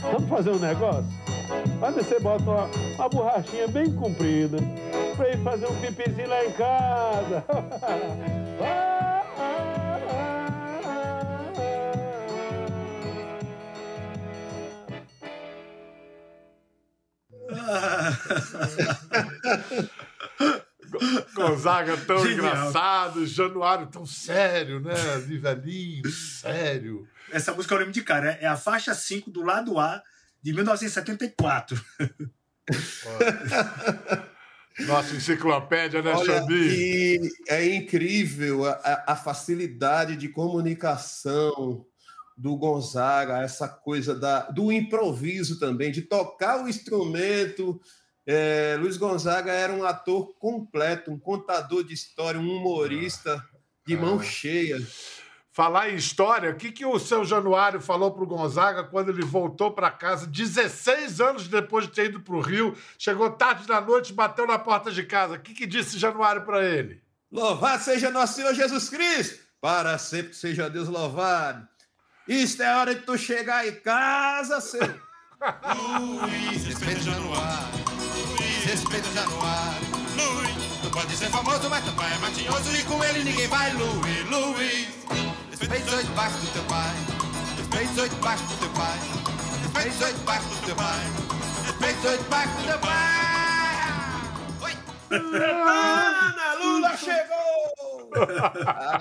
Vamos 0.03 0.29
fazer 0.29 0.51
um 0.51 0.59
negócio? 0.59 1.03
Onde 1.81 1.95
você 2.01 2.17
bota 2.17 2.43
uma, 2.43 2.69
uma 2.95 3.09
borrachinha 3.09 3.67
bem 3.67 3.91
comprida 3.91 4.57
pra 5.15 5.29
ir 5.29 5.41
fazer 5.43 5.67
um 5.67 5.81
pipizinho 5.81 6.27
lá 6.27 6.45
em 6.45 6.51
casa. 6.51 7.45
Gonzaga 21.33 21.97
tão 21.97 22.19
Genial. 22.19 22.37
engraçado, 22.37 23.25
Januário 23.25 23.87
tão 23.87 24.05
sério, 24.05 24.79
né? 24.79 24.93
De 25.25 25.37
velhinho, 25.37 26.09
sério. 26.09 27.07
Essa 27.31 27.53
música 27.53 27.73
eu 27.73 27.79
lembro 27.79 27.93
de 27.93 28.01
cara. 28.01 28.37
É 28.41 28.47
a 28.47 28.55
faixa 28.55 28.93
5 28.93 29.29
do 29.31 29.41
lado 29.41 29.79
A 29.79 30.01
de 30.41 30.53
1974. 30.53 31.83
Nossa 34.79 35.15
enciclopédia, 35.15 36.01
né, 36.01 36.11
e 36.73 37.19
é 37.47 37.75
incrível 37.75 38.65
a- 38.65 39.03
a, 39.07 39.15
facilidade 39.15 40.17
de 40.17 40.27
comunicação 40.27 41.85
do 42.37 42.57
Gonzaga, 42.57 43.37
essa 43.41 43.67
coisa 43.69 44.13
da, 44.13 44.41
do 44.51 44.71
improviso 44.71 45.57
também, 45.59 45.91
de 45.91 46.01
tocar 46.01 46.61
o 46.63 46.67
instrumento. 46.67 47.79
É, 48.27 48.75
Luiz 48.79 48.97
Gonzaga 48.97 49.51
era 49.53 49.71
um 49.71 49.85
ator 49.85 50.35
completo, 50.37 51.11
um 51.11 51.17
contador 51.19 51.83
de 51.83 51.93
história, 51.93 52.39
um 52.39 52.57
humorista 52.57 53.41
de 53.87 53.95
mão 53.95 54.21
cheia. 54.21 54.81
Falar 55.55 55.89
em 55.89 55.95
história, 55.95 56.51
o 56.51 56.55
que, 56.55 56.69
que 56.69 56.85
o 56.85 56.99
seu 56.99 57.23
Januário 57.23 57.79
falou 57.79 58.11
pro 58.11 58.25
Gonzaga 58.25 58.83
quando 58.83 59.07
ele 59.07 59.23
voltou 59.23 59.71
para 59.71 59.89
casa, 59.89 60.27
16 60.27 61.21
anos 61.21 61.47
depois 61.47 61.85
de 61.85 61.93
ter 61.93 62.07
ido 62.07 62.19
pro 62.19 62.41
Rio, 62.41 62.75
chegou 62.99 63.29
tarde 63.29 63.65
da 63.65 63.79
noite, 63.79 64.11
bateu 64.11 64.45
na 64.45 64.59
porta 64.59 64.91
de 64.91 65.01
casa. 65.03 65.35
O 65.35 65.39
que, 65.39 65.53
que 65.53 65.65
disse 65.65 65.97
Januário 65.97 66.41
para 66.41 66.61
ele? 66.65 67.01
Louvado 67.31 67.81
seja 67.81 68.11
nosso 68.11 68.33
Senhor 68.33 68.53
Jesus 68.53 68.89
Cristo, 68.89 69.39
para 69.61 69.97
sempre 69.97 70.33
seja 70.33 70.69
Deus 70.69 70.89
louvado. 70.89 71.65
Isto 72.27 72.61
é 72.61 72.75
hora 72.75 72.93
de 72.93 73.03
tu 73.03 73.17
chegar 73.17 73.65
em 73.65 73.75
casa, 73.75 74.59
seu. 74.59 74.81
Luiz, 74.81 76.65
respeita 76.65 76.99
Januário. 76.99 77.85
Luiz, 78.27 78.65
respeita 78.65 79.09
Januário. 79.11 79.87
Luiz, 80.17 80.81
tu 80.81 80.89
pode 80.89 81.15
ser 81.15 81.29
famoso, 81.29 81.69
mas 81.69 81.81
teu 81.81 81.93
pai 81.93 82.13
é 82.13 82.17
matinhoso 82.17 82.75
e 82.75 82.83
com 82.83 83.01
ele 83.05 83.23
ninguém 83.23 83.47
vai. 83.47 83.71
Luiz, 83.71 84.29
Luiz, 84.29 85.05
oito 85.61 86.11
baixos 86.11 86.41
do 86.41 86.51
teu 86.51 86.63
pai. 86.63 86.95
Oito 88.01 88.15
baixos 88.17 88.47
do 88.47 88.57
teu 88.57 88.69
pai. 88.71 88.99
Oito 89.85 90.19
baixos 90.25 90.49
do 90.49 90.65
teu 90.65 90.75
pai. 90.75 90.99
Oito 91.81 92.23
baixos 92.29 92.55
do 92.55 92.63
teu 92.67 92.79
pai. 92.79 92.91
Oi. 94.61 94.73
Ana 95.11 96.53
Lula 96.55 96.97
chegou! 96.97 98.11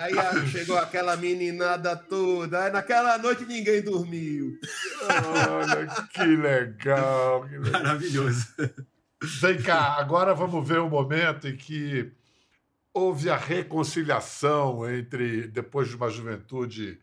Aí 0.01 0.47
chegou 0.49 0.79
aquela 0.79 1.17
meninada 1.17 1.97
toda. 1.97 2.65
Aí 2.65 2.73
naquela 2.73 3.19
noite 3.19 3.45
ninguém 3.45 3.83
dormiu. 3.83 4.59
Olha, 5.51 5.87
que 6.13 6.25
legal, 6.25 7.47
que 7.49 7.59
legal. 7.59 7.83
Maravilhoso. 7.83 8.47
Vem 9.41 9.61
cá, 9.61 9.97
agora 9.99 10.35
vamos 10.35 10.67
ver 10.67 10.79
o 10.79 10.89
momento 10.89 11.49
em 11.49 11.57
que 11.57 12.13
houve 12.95 13.29
a 13.29 13.37
reconciliação 13.37 14.89
entre, 14.89 15.49
depois 15.49 15.89
de 15.89 15.97
uma 15.97 16.09
juventude 16.09 17.01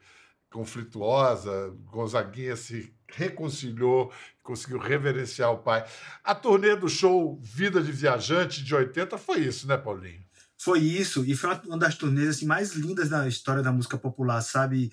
conflituosa, 0.50 1.74
Gonzaguinha 1.86 2.56
se 2.56 2.94
reconciliou, 3.10 4.12
conseguiu 4.42 4.80
reverenciar 4.80 5.52
o 5.52 5.58
pai. 5.60 5.86
A 6.24 6.34
turnê 6.34 6.76
do 6.76 6.88
show 6.90 7.40
Vida 7.42 7.82
de 7.82 7.92
Viajante 7.92 8.64
de 8.64 8.74
80 8.74 9.18
foi 9.18 9.40
isso, 9.40 9.68
né, 9.68 9.78
Paulinho? 9.78 10.24
Foi 10.58 10.80
isso, 10.80 11.26
e 11.26 11.36
foi 11.36 11.50
uma- 11.66 11.78
das 11.78 11.96
turnês 11.96 12.30
assim, 12.30 12.46
mais 12.46 12.74
lindas 12.74 13.10
da 13.10 13.28
história 13.28 13.64
da 13.64 13.72
música 13.72 13.98
popular, 13.98 14.42
sabe, 14.42 14.92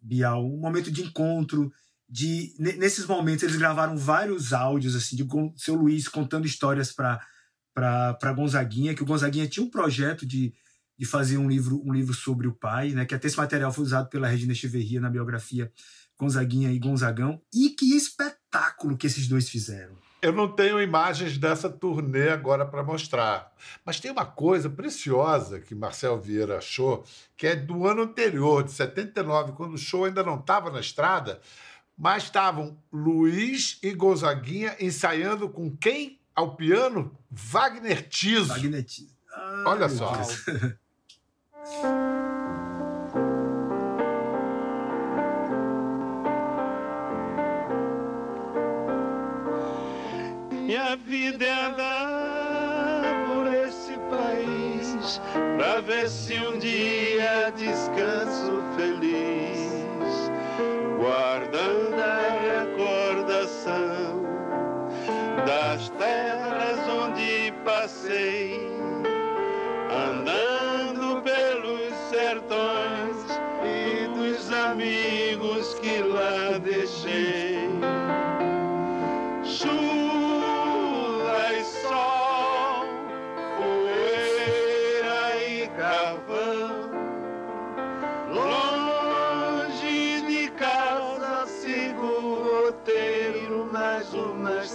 Bial? 0.00 0.46
Um 0.46 0.58
momento 0.58 0.90
de 0.90 1.02
encontro, 1.02 1.72
de 2.08 2.54
ne- 2.58 2.74
nesses 2.74 3.04
momentos 3.04 3.42
eles 3.42 3.56
gravaram 3.56 3.96
vários 3.96 4.52
áudios 4.52 4.94
assim 4.96 5.16
de 5.16 5.26
seu 5.56 5.74
Luiz 5.74 6.08
contando 6.08 6.46
histórias 6.46 6.92
para 6.92 7.20
para 7.78 8.32
Gonzaguinha, 8.32 8.94
que 8.94 9.02
o 9.02 9.06
Gonzaguinha 9.06 9.46
tinha 9.46 9.64
um 9.64 9.70
projeto 9.70 10.26
de, 10.26 10.52
de 10.98 11.06
fazer 11.06 11.38
um 11.38 11.48
livro 11.48 11.80
um 11.84 11.92
livro 11.92 12.12
sobre 12.12 12.48
o 12.48 12.52
pai, 12.52 12.90
né? 12.90 13.04
Que 13.04 13.14
até 13.14 13.26
esse 13.28 13.36
material 13.36 13.72
foi 13.72 13.84
usado 13.84 14.08
pela 14.08 14.26
Regina 14.26 14.52
Echeverria 14.52 15.00
na 15.00 15.10
biografia 15.10 15.70
Gonzaguinha 16.18 16.72
e 16.72 16.78
Gonzagão. 16.78 17.40
E 17.54 17.70
que 17.70 17.96
espetáculo 17.96 18.96
que 18.96 19.06
esses 19.06 19.28
dois 19.28 19.48
fizeram. 19.48 19.94
Eu 20.20 20.32
não 20.32 20.48
tenho 20.48 20.82
imagens 20.82 21.38
dessa 21.38 21.70
turnê 21.70 22.30
agora 22.30 22.66
para 22.66 22.82
mostrar. 22.82 23.52
Mas 23.84 24.00
tem 24.00 24.10
uma 24.10 24.26
coisa 24.26 24.68
preciosa 24.68 25.60
que 25.60 25.76
Marcel 25.76 26.20
Vieira 26.20 26.58
achou, 26.58 27.04
que 27.36 27.46
é 27.46 27.54
do 27.54 27.86
ano 27.86 28.02
anterior, 28.02 28.64
de 28.64 28.72
79, 28.72 29.52
quando 29.52 29.74
o 29.74 29.78
show 29.78 30.04
ainda 30.04 30.24
não 30.24 30.40
estava 30.40 30.72
na 30.72 30.80
estrada, 30.80 31.40
mas 31.96 32.24
estavam 32.24 32.76
Luiz 32.92 33.78
e 33.80 33.92
Gonzaguinha 33.92 34.76
ensaiando 34.80 35.48
com 35.48 35.76
quem 35.76 36.18
ao 36.38 36.54
piano? 36.54 37.10
Wagner 37.28 38.08
Tiso. 38.08 38.46
Wagner 38.46 38.84
Tiso. 38.84 39.16
Ai, 39.34 39.64
Olha 39.66 39.88
só. 39.88 40.12
Minha 50.52 50.96
vida 50.96 51.44
é 51.44 51.64
andar 51.66 53.26
por 53.26 53.52
esse 53.52 53.94
país 54.08 55.20
pra 55.56 55.80
ver 55.80 56.08
se 56.08 56.34
um 56.38 56.58
dia 56.58 57.50
descanso 57.50 58.62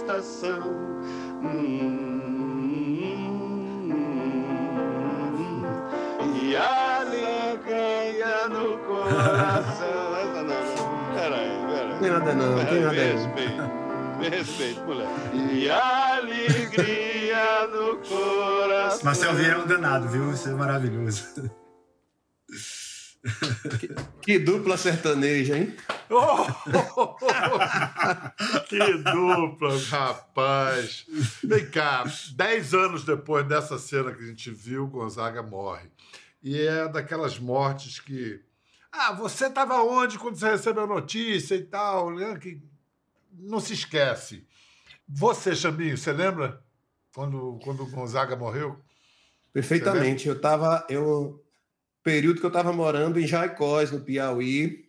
estação. 0.04 0.60
Hum, 1.42 2.14
e 6.42 6.56
alegria 6.56 8.48
no 8.48 8.78
coração. 8.78 10.16
Essa 10.16 10.42
não, 10.42 10.60
não. 10.76 11.14
Peraí, 11.14 11.50
peraí. 11.66 11.98
Tem 12.00 12.10
nada 12.10 12.34
não, 12.34 12.64
tem 12.66 12.80
nada 12.80 12.92
Me 12.92 13.02
respeito, 13.12 13.62
me 14.18 14.28
respeito, 14.28 14.80
moleque. 14.82 15.10
E 15.54 15.70
alegria 15.70 17.66
no 17.68 17.96
coração. 17.96 19.04
Marcel 19.04 19.34
Vieira 19.34 19.54
é 19.54 19.58
um 19.58 19.66
danado, 19.66 20.08
viu? 20.08 20.30
Isso 20.32 20.48
é 20.48 20.52
maravilhoso. 20.52 21.50
Que 24.20 24.38
dupla 24.38 24.76
sertaneja, 24.76 25.56
hein? 25.56 25.74
Oh! 26.10 26.46
que 28.68 28.78
dupla, 28.98 29.78
rapaz. 29.88 31.06
Vem 31.42 31.70
cá, 31.70 32.04
dez 32.34 32.74
anos 32.74 33.04
depois 33.04 33.46
dessa 33.46 33.78
cena 33.78 34.12
que 34.12 34.22
a 34.22 34.26
gente 34.26 34.50
viu, 34.50 34.86
Gonzaga 34.86 35.42
morre. 35.42 35.90
E 36.42 36.60
é 36.60 36.88
daquelas 36.88 37.38
mortes 37.38 37.98
que. 37.98 38.40
Ah, 38.92 39.12
você 39.12 39.46
estava 39.46 39.82
onde 39.82 40.18
quando 40.18 40.36
você 40.36 40.50
recebeu 40.50 40.84
a 40.84 40.86
notícia 40.86 41.54
e 41.54 41.62
tal? 41.62 42.14
né? 42.14 42.36
Que 42.38 42.62
não 43.32 43.58
se 43.60 43.72
esquece. 43.72 44.46
Você, 45.08 45.54
Xambinho, 45.54 45.96
você 45.96 46.12
lembra 46.12 46.62
quando, 47.14 47.58
quando 47.62 47.82
o 47.82 47.90
Gonzaga 47.90 48.36
morreu? 48.36 48.78
Perfeitamente. 49.52 50.28
Eu 50.28 50.34
estava. 50.34 50.86
Eu, 50.88 51.42
período 52.02 52.40
que 52.40 52.46
eu 52.46 52.48
estava 52.48 52.72
morando 52.72 53.18
em 53.18 53.26
Jaicós, 53.26 53.90
no 53.90 54.00
Piauí, 54.00 54.83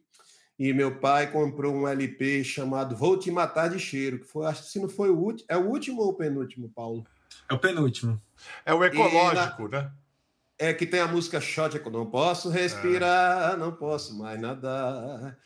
e 0.58 0.72
meu 0.72 1.00
pai 1.00 1.32
comprou 1.32 1.74
um 1.74 1.88
LP 1.88 2.44
chamado 2.44 2.96
Vou 2.96 3.20
Te 3.20 3.30
Matar 3.30 3.70
de 3.70 3.80
Cheiro, 3.80 4.20
que 4.20 4.26
foi, 4.26 4.46
acho 4.46 4.64
que 4.64 4.70
se 4.70 4.80
não 4.80 4.88
foi 4.88 5.10
o 5.10 5.18
último. 5.18 5.46
É 5.50 5.58
o 5.58 5.68
último 5.68 6.02
ou 6.02 6.10
o 6.10 6.14
penúltimo, 6.14 6.70
Paulo? 6.70 7.06
É 7.50 7.54
o 7.54 7.60
penúltimo. 7.60 8.22
É 8.66 8.74
o 8.74 8.84
ecológico, 8.84 9.68
na... 9.68 9.82
né? 9.82 9.92
É 10.58 10.74
que 10.74 10.86
tem 10.86 11.02
a 11.02 11.08
música 11.08 11.42
Shot, 11.42 11.76
eu 11.76 11.92
não 11.92 12.06
posso 12.06 12.50
respirar, 12.50 13.54
é. 13.54 13.58
não 13.58 13.74
posso 13.74 14.18
mais 14.18 14.40
nadar. 14.40 15.38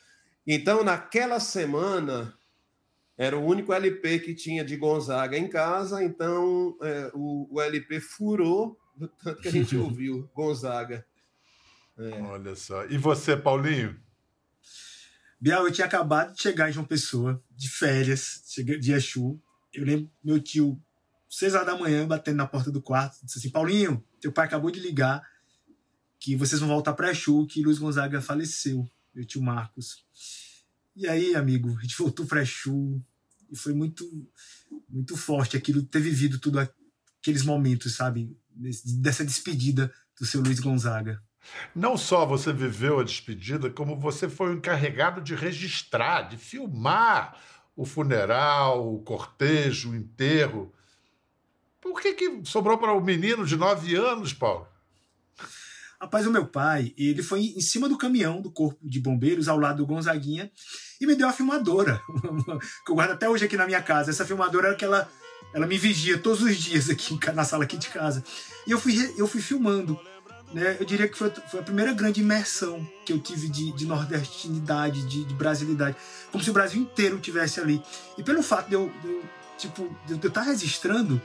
Então, 0.45 0.83
naquela 0.83 1.39
semana, 1.39 2.37
era 3.17 3.35
o 3.35 3.43
único 3.43 3.73
LP 3.73 4.19
que 4.19 4.35
tinha 4.35 4.63
de 4.63 4.77
Gonzaga 4.77 5.35
em 5.35 5.47
casa, 5.47 6.03
então 6.03 6.77
é, 6.81 7.11
o, 7.15 7.47
o, 7.51 7.59
LP 7.59 7.99
furou 7.99 8.79
do 8.95 9.07
tanto 9.07 9.41
que 9.41 9.47
a 9.47 9.51
gente 9.51 9.75
ouviu 9.77 10.29
Gonzaga. 10.35 11.03
É. 11.97 12.21
Olha 12.21 12.55
só. 12.55 12.85
E 12.85 12.97
você, 12.97 13.35
Paulinho? 13.35 13.99
Bial, 15.41 15.65
eu 15.65 15.71
tinha 15.71 15.87
acabado 15.87 16.33
de 16.35 16.41
chegar 16.41 16.69
em 16.69 16.73
João 16.73 16.85
Pessoa, 16.85 17.41
de 17.55 17.69
férias, 17.69 18.41
de 18.79 18.91
Exu. 18.91 19.41
Eu 19.73 19.85
lembro 19.85 20.11
meu 20.23 20.39
tio, 20.41 20.81
seis 21.29 21.53
horas 21.53 21.67
da 21.67 21.77
manhã, 21.77 22.05
batendo 22.05 22.37
na 22.37 22.47
porta 22.47 22.69
do 22.69 22.81
quarto, 22.81 23.25
disse 23.25 23.39
assim: 23.39 23.49
Paulinho, 23.49 24.03
teu 24.19 24.31
pai 24.31 24.45
acabou 24.45 24.69
de 24.69 24.79
ligar 24.79 25.25
que 26.19 26.35
vocês 26.35 26.59
vão 26.59 26.69
voltar 26.69 26.93
para 26.93 27.11
Exu, 27.11 27.47
que 27.47 27.63
Luiz 27.63 27.77
Gonzaga 27.77 28.21
faleceu, 28.21 28.85
meu 29.13 29.25
tio 29.25 29.41
Marcos. 29.41 30.03
E 30.93 31.07
aí, 31.07 31.33
amigo, 31.33 31.77
a 31.77 31.81
gente 31.81 31.97
voltou 31.97 32.25
para 32.25 32.41
Exu 32.41 33.01
e 33.49 33.55
foi 33.55 33.73
muito 33.73 34.05
muito 34.89 35.15
forte 35.15 35.55
aquilo, 35.55 35.83
ter 35.83 36.01
vivido 36.01 36.39
tudo 36.39 36.59
aqueles 36.59 37.43
momentos, 37.43 37.95
sabe, 37.95 38.35
dessa 38.99 39.23
despedida 39.23 39.93
do 40.19 40.25
seu 40.25 40.41
Luiz 40.41 40.59
Gonzaga. 40.59 41.23
Não 41.75 41.97
só 41.97 42.25
você 42.25 42.51
viveu 42.51 42.99
a 42.99 43.03
despedida, 43.03 43.69
como 43.69 43.99
você 43.99 44.29
foi 44.29 44.49
o 44.49 44.57
encarregado 44.57 45.21
de 45.21 45.35
registrar, 45.35 46.23
de 46.23 46.37
filmar 46.37 47.37
o 47.75 47.85
funeral, 47.85 48.93
o 48.93 49.01
cortejo, 49.01 49.91
o 49.91 49.95
enterro. 49.95 50.73
Por 51.79 52.01
que, 52.01 52.13
que 52.13 52.41
sobrou 52.43 52.77
para 52.77 52.93
o 52.93 53.01
menino 53.01 53.45
de 53.45 53.55
nove 53.55 53.95
anos, 53.95 54.33
Paulo? 54.33 54.67
Rapaz, 56.01 56.25
o 56.25 56.31
meu 56.31 56.45
pai, 56.45 56.93
ele 56.97 57.21
foi 57.21 57.41
em 57.41 57.59
cima 57.59 57.89
do 57.89 57.97
caminhão 57.97 58.41
do 58.41 58.49
corpo 58.49 58.79
de 58.81 59.01
bombeiros, 59.01 59.49
ao 59.49 59.59
lado 59.59 59.77
do 59.77 59.85
Gonzaguinha, 59.85 60.49
e 60.99 61.05
me 61.05 61.13
deu 61.13 61.27
a 61.27 61.33
filmadora, 61.33 62.01
que 62.85 62.91
eu 62.91 62.95
guardo 62.95 63.11
até 63.11 63.29
hoje 63.29 63.43
aqui 63.43 63.57
na 63.57 63.65
minha 63.65 63.81
casa. 63.81 64.09
Essa 64.09 64.25
filmadora 64.25 64.67
era 64.67 64.77
que 64.77 64.85
ela, 64.85 65.09
ela 65.53 65.67
me 65.67 65.77
vigia 65.77 66.17
todos 66.17 66.41
os 66.41 66.55
dias 66.55 66.89
aqui 66.89 67.19
na 67.33 67.43
sala 67.43 67.65
aqui 67.65 67.77
de 67.77 67.89
casa. 67.89 68.23
E 68.65 68.71
eu 68.71 68.79
fui, 68.79 69.13
eu 69.17 69.27
fui 69.27 69.41
filmando. 69.41 69.99
Né? 70.53 70.77
Eu 70.79 70.85
diria 70.85 71.07
que 71.07 71.17
foi, 71.17 71.29
foi 71.29 71.59
a 71.59 71.63
primeira 71.63 71.93
grande 71.93 72.21
imersão 72.21 72.87
que 73.05 73.13
eu 73.13 73.19
tive 73.19 73.47
de, 73.47 73.71
de 73.73 73.85
nordestinidade, 73.85 75.07
de, 75.07 75.23
de 75.23 75.33
brasilidade. 75.33 75.95
Como 76.31 76.43
se 76.43 76.49
o 76.49 76.53
Brasil 76.53 76.81
inteiro 76.81 77.19
tivesse 77.19 77.59
ali. 77.59 77.81
E 78.17 78.23
pelo 78.23 78.41
fato 78.41 78.67
de 78.67 78.75
eu, 78.75 78.91
de 79.01 79.07
eu 79.07 79.23
tipo, 79.57 79.95
de 80.05 80.13
eu 80.13 80.27
estar 80.27 80.41
registrando, 80.41 81.21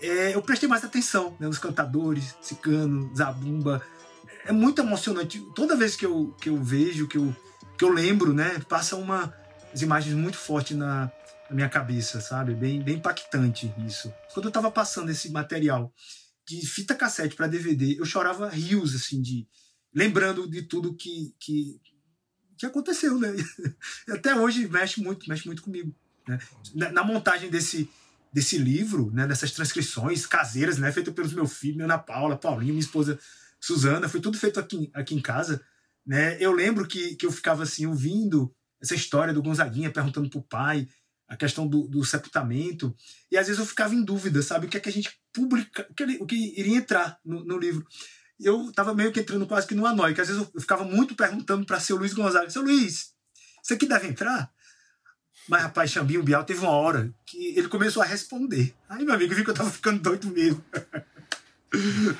é, 0.00 0.34
eu 0.34 0.42
prestei 0.42 0.68
mais 0.68 0.84
atenção 0.84 1.36
né, 1.38 1.46
nos 1.46 1.58
cantadores, 1.58 2.34
Cicano, 2.40 3.10
Zabumba. 3.14 3.82
É 4.44 4.52
muito 4.52 4.80
emocionante. 4.80 5.40
Toda 5.54 5.76
vez 5.76 5.94
que 5.94 6.06
eu, 6.06 6.34
que 6.40 6.48
eu 6.48 6.62
vejo, 6.62 7.06
que 7.06 7.18
eu, 7.18 7.34
que 7.78 7.84
eu 7.84 7.90
lembro, 7.90 8.32
né, 8.32 8.60
passa 8.68 8.96
uma 8.96 9.32
as 9.72 9.82
imagens 9.82 10.14
muito 10.14 10.38
fortes 10.38 10.74
na, 10.74 11.10
na 11.50 11.54
minha 11.54 11.68
cabeça, 11.68 12.20
sabe? 12.20 12.54
Bem, 12.54 12.80
bem 12.82 12.96
impactante 12.96 13.72
isso. 13.86 14.12
Quando 14.32 14.46
eu 14.46 14.48
estava 14.50 14.70
passando 14.70 15.10
esse 15.10 15.30
material 15.30 15.92
de 16.46 16.64
fita 16.66 16.94
cassete 16.94 17.34
para 17.34 17.46
DVD, 17.46 17.98
eu 17.98 18.04
chorava 18.04 18.48
rios, 18.48 18.94
assim, 18.94 19.20
de 19.20 19.46
lembrando 19.92 20.48
de 20.48 20.62
tudo 20.62 20.94
que, 20.94 21.34
que, 21.40 21.80
que 22.56 22.66
aconteceu, 22.66 23.18
né? 23.18 23.34
Até 24.10 24.34
hoje 24.34 24.68
mexe 24.68 25.00
muito, 25.00 25.28
mexe 25.28 25.46
muito 25.46 25.62
comigo. 25.62 25.94
Né? 26.28 26.38
Na, 26.74 26.92
na, 26.92 27.04
montagem 27.04 27.50
desse, 27.50 27.88
desse 28.32 28.58
livro, 28.58 29.10
né, 29.12 29.26
dessas 29.26 29.50
transcrições 29.52 30.26
caseiras, 30.26 30.78
né, 30.78 30.92
feito 30.92 31.12
pelos 31.12 31.32
meus 31.32 31.56
filhos, 31.56 31.82
Ana 31.82 31.98
Paula, 31.98 32.36
Paulinho, 32.36 32.74
minha 32.74 32.84
esposa 32.84 33.18
Suzana, 33.58 34.08
foi 34.08 34.20
tudo 34.20 34.38
feito 34.38 34.60
aqui, 34.60 34.90
aqui 34.94 35.14
em 35.14 35.20
casa. 35.20 35.60
Né? 36.06 36.36
Eu 36.40 36.52
lembro 36.52 36.86
que, 36.86 37.16
que 37.16 37.26
eu 37.26 37.32
ficava 37.32 37.64
assim, 37.64 37.86
ouvindo 37.86 38.54
essa 38.80 38.94
história 38.94 39.34
do 39.34 39.42
Gonzaguinha 39.42 39.90
perguntando 39.90 40.30
pro 40.30 40.42
pai 40.42 40.86
a 41.28 41.36
questão 41.36 41.66
do, 41.66 41.88
do 41.88 42.04
sepultamento, 42.04 42.94
e 43.30 43.36
às 43.36 43.46
vezes 43.46 43.58
eu 43.58 43.66
ficava 43.66 43.94
em 43.94 44.04
dúvida, 44.04 44.40
sabe, 44.42 44.66
o 44.66 44.68
que 44.68 44.76
é 44.76 44.80
que 44.80 44.88
a 44.88 44.92
gente 44.92 45.10
publica, 45.32 45.86
o 45.90 45.94
que, 45.94 46.04
o 46.20 46.26
que 46.26 46.58
iria 46.58 46.76
entrar 46.76 47.18
no, 47.24 47.44
no 47.44 47.58
livro. 47.58 47.84
Eu 48.38 48.68
estava 48.68 48.94
meio 48.94 49.12
que 49.12 49.20
entrando 49.20 49.46
quase 49.46 49.66
que 49.66 49.74
numa 49.74 49.94
noia, 49.94 50.14
que 50.14 50.20
às 50.20 50.28
vezes 50.28 50.48
eu 50.54 50.60
ficava 50.60 50.84
muito 50.84 51.14
perguntando 51.14 51.66
para 51.66 51.80
seu 51.80 51.96
Luiz 51.96 52.12
Gonzaga, 52.12 52.50
seu 52.50 52.62
Luiz, 52.62 53.12
isso 53.62 53.74
aqui 53.74 53.86
deve 53.86 54.06
entrar? 54.06 54.50
Mas, 55.48 55.62
rapaz, 55.62 55.90
Xambinho 55.90 56.22
Bial 56.22 56.44
teve 56.44 56.60
uma 56.60 56.70
hora 56.70 57.12
que 57.24 57.56
ele 57.56 57.68
começou 57.68 58.02
a 58.02 58.06
responder. 58.06 58.74
Aí, 58.88 59.04
meu 59.04 59.14
amigo, 59.14 59.34
viu 59.34 59.44
que 59.44 59.50
eu 59.50 59.54
tava 59.54 59.70
ficando 59.70 60.00
doido 60.00 60.28
mesmo. 60.28 60.64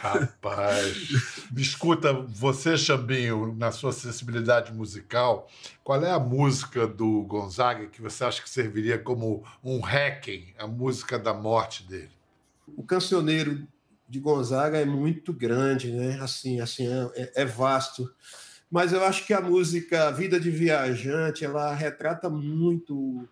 Rapaz, 0.00 1.46
me 1.52 1.62
escuta, 1.62 2.12
você, 2.12 2.76
Xambinho, 2.76 3.54
na 3.56 3.70
sua 3.70 3.92
sensibilidade 3.92 4.72
musical, 4.72 5.48
qual 5.84 6.04
é 6.04 6.10
a 6.10 6.18
música 6.18 6.86
do 6.86 7.22
Gonzaga 7.22 7.86
que 7.86 8.02
você 8.02 8.24
acha 8.24 8.42
que 8.42 8.50
serviria 8.50 8.98
como 8.98 9.44
um 9.62 9.80
hacking, 9.80 10.52
a 10.58 10.66
música 10.66 11.18
da 11.18 11.32
morte 11.32 11.84
dele? 11.84 12.10
O 12.76 12.82
cancioneiro 12.82 13.66
de 14.08 14.18
Gonzaga 14.18 14.78
é 14.78 14.84
muito 14.84 15.32
grande, 15.32 15.92
né? 15.92 16.18
Assim, 16.20 16.60
assim 16.60 16.86
é, 17.14 17.32
é 17.36 17.44
vasto. 17.44 18.12
Mas 18.70 18.92
eu 18.92 19.04
acho 19.04 19.24
que 19.24 19.32
a 19.32 19.40
música 19.40 20.10
Vida 20.10 20.40
de 20.40 20.50
Viajante 20.50 21.44
ela 21.44 21.72
retrata 21.72 22.28
muito 22.28 23.28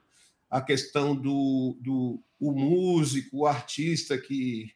a 0.49 0.61
questão 0.61 1.15
do, 1.15 1.77
do 1.81 2.21
o 2.39 2.53
músico, 2.53 3.39
o 3.39 3.47
artista 3.47 4.17
que 4.17 4.74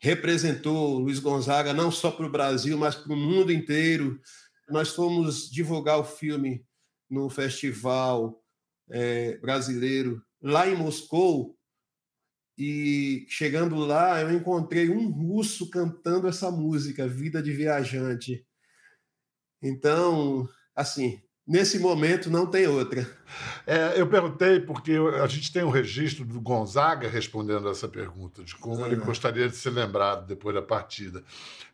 representou 0.00 0.98
Luiz 0.98 1.18
Gonzaga 1.18 1.72
não 1.72 1.90
só 1.90 2.10
para 2.10 2.26
o 2.26 2.30
Brasil, 2.30 2.78
mas 2.78 2.94
para 2.94 3.12
o 3.12 3.16
mundo 3.16 3.52
inteiro. 3.52 4.20
Nós 4.68 4.90
fomos 4.90 5.50
divulgar 5.50 5.98
o 5.98 6.04
filme 6.04 6.64
no 7.10 7.28
festival 7.28 8.42
é, 8.90 9.36
brasileiro 9.38 10.22
lá 10.40 10.68
em 10.68 10.76
Moscou 10.76 11.56
e 12.56 13.24
chegando 13.28 13.76
lá 13.76 14.20
eu 14.20 14.32
encontrei 14.32 14.90
um 14.90 15.10
russo 15.10 15.70
cantando 15.70 16.26
essa 16.26 16.50
música 16.50 17.06
Vida 17.06 17.42
de 17.42 17.52
Viajante. 17.52 18.44
Então, 19.62 20.48
assim, 20.74 21.22
Nesse 21.48 21.78
momento 21.78 22.28
não 22.28 22.46
tem 22.46 22.66
outra. 22.66 23.08
É, 23.66 23.98
eu 23.98 24.06
perguntei 24.06 24.60
porque 24.60 24.92
a 25.22 25.26
gente 25.26 25.50
tem 25.50 25.64
um 25.64 25.70
registro 25.70 26.22
do 26.22 26.38
Gonzaga 26.42 27.08
respondendo 27.08 27.70
essa 27.70 27.88
pergunta, 27.88 28.44
de 28.44 28.54
como 28.54 28.84
ele 28.84 28.96
gostaria 28.96 29.48
de 29.48 29.56
ser 29.56 29.70
lembrado 29.70 30.26
depois 30.26 30.54
da 30.54 30.60
partida. 30.60 31.24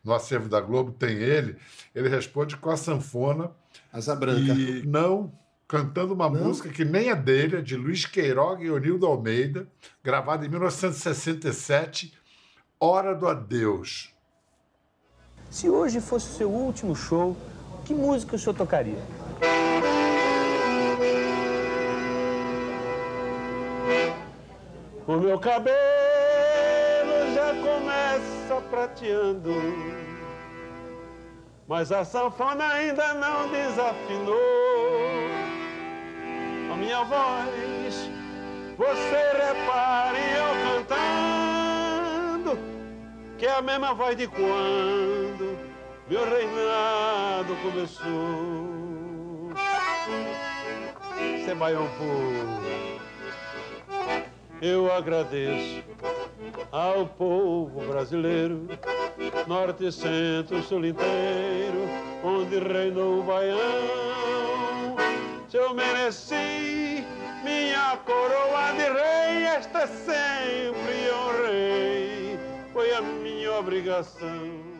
No 0.01 0.13
acervo 0.13 0.47
da 0.47 0.61
Globo 0.61 0.93
tem 0.93 1.17
ele, 1.17 1.57
ele 1.93 2.07
responde 2.07 2.55
com 2.55 2.69
a 2.69 2.77
sanfona. 2.77 3.51
Asa 3.91 4.15
Branca. 4.15 4.53
E 4.53 4.85
não 4.85 5.33
cantando 5.67 6.13
uma 6.13 6.29
não. 6.29 6.45
música 6.45 6.69
que 6.69 6.85
nem 6.85 7.09
é 7.09 7.15
dele, 7.15 7.57
é 7.57 7.61
de 7.61 7.75
Luiz 7.75 8.05
Queiroga 8.05 8.63
e 8.63 8.71
Onildo 8.71 9.05
Almeida, 9.05 9.67
gravada 10.01 10.45
em 10.45 10.49
1967, 10.49 12.13
Hora 12.79 13.13
do 13.13 13.27
Adeus. 13.27 14.13
Se 15.49 15.69
hoje 15.69 15.99
fosse 15.99 16.29
o 16.29 16.33
seu 16.33 16.49
último 16.49 16.95
show, 16.95 17.35
que 17.83 17.93
música 17.93 18.35
o 18.35 18.39
senhor 18.39 18.53
tocaria? 18.53 19.24
O 25.07 25.17
meu 25.17 25.37
cabelo 25.37 25.75
já 27.35 27.53
começa 27.61 28.59
prateando, 28.71 29.53
mas 31.67 31.91
a 31.91 32.03
sanfona 32.03 32.67
ainda 32.67 33.13
não 33.13 33.47
desafinou. 33.49 34.39
A 36.73 36.75
minha 36.75 37.03
voz, 37.03 38.09
você 38.75 39.31
repare 39.45 40.17
eu 40.39 40.55
cantando, 40.87 42.57
que 43.37 43.45
é 43.45 43.51
a 43.51 43.61
mesma 43.61 43.93
voz 43.93 44.17
de 44.17 44.25
quando 44.27 45.55
meu 46.09 46.25
reinado 46.27 47.55
começou. 47.61 48.73
Sebaião 51.45 51.87
puro 51.99 52.65
eu 54.61 54.91
agradeço 54.91 55.83
ao 56.71 57.07
povo 57.07 57.85
brasileiro, 57.87 58.67
norte, 59.47 59.91
centro, 59.91 60.61
sul 60.63 60.85
inteiro, 60.85 61.87
onde 62.23 62.59
reinou 62.59 63.19
o 63.19 63.23
baião. 63.23 64.95
Se 65.49 65.57
eu 65.57 65.73
mereci 65.73 67.03
minha 67.43 67.97
coroa 67.97 68.71
de 68.73 68.89
rei, 68.89 69.43
esta 69.43 69.87
sempre 69.87 71.11
honrei. 71.13 72.39
Foi 72.73 72.93
a 72.93 73.01
minha 73.01 73.53
obrigação. 73.53 74.75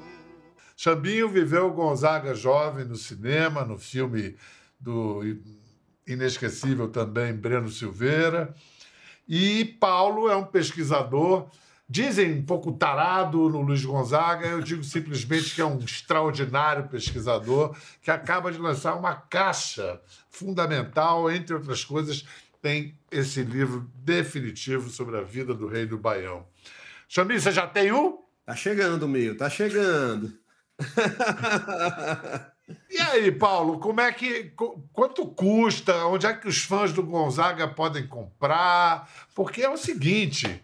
Chambinho 0.75 1.29
viveu 1.29 1.71
Gonzaga 1.71 2.35
jovem 2.35 2.83
no 2.83 2.95
cinema, 2.95 3.63
no 3.63 3.77
filme 3.77 4.35
do 4.79 5.21
inesquecível 6.05 6.89
também 6.89 7.33
Breno 7.33 7.69
Silveira. 7.69 8.53
E 9.27 9.65
Paulo 9.79 10.29
é 10.29 10.35
um 10.35 10.43
pesquisador, 10.43 11.47
dizem 11.89 12.33
um 12.33 12.45
pouco 12.45 12.71
tarado 12.73 13.49
no 13.49 13.61
Luiz 13.61 13.83
Gonzaga, 13.83 14.47
eu 14.47 14.61
digo 14.61 14.83
simplesmente 14.83 15.55
que 15.55 15.61
é 15.61 15.65
um 15.65 15.79
extraordinário 15.79 16.87
pesquisador 16.87 17.75
que 18.01 18.11
acaba 18.11 18.51
de 18.51 18.57
lançar 18.57 18.95
uma 18.95 19.15
caixa 19.15 19.99
fundamental, 20.29 21.31
entre 21.31 21.55
outras 21.55 21.83
coisas, 21.83 22.25
tem 22.61 22.97
esse 23.11 23.43
livro 23.43 23.89
definitivo 23.95 24.89
sobre 24.89 25.17
a 25.17 25.21
vida 25.21 25.53
do 25.53 25.67
rei 25.67 25.85
do 25.85 25.97
Baião. 25.97 26.45
Chambinho, 27.07 27.39
você 27.39 27.51
já 27.51 27.67
tem 27.67 27.91
um? 27.91 28.19
Tá 28.45 28.55
chegando, 28.55 29.07
meu, 29.07 29.37
tá 29.37 29.49
chegando. 29.49 30.33
E 32.89 32.97
aí, 32.99 33.31
Paulo, 33.31 33.79
como 33.79 34.01
é 34.01 34.11
que. 34.11 34.51
Quanto 34.91 35.27
custa? 35.27 36.05
Onde 36.07 36.25
é 36.25 36.33
que 36.33 36.47
os 36.47 36.63
fãs 36.63 36.91
do 36.91 37.03
Gonzaga 37.03 37.67
podem 37.67 38.07
comprar? 38.07 39.09
Porque 39.35 39.61
é 39.61 39.69
o 39.69 39.77
seguinte: 39.77 40.63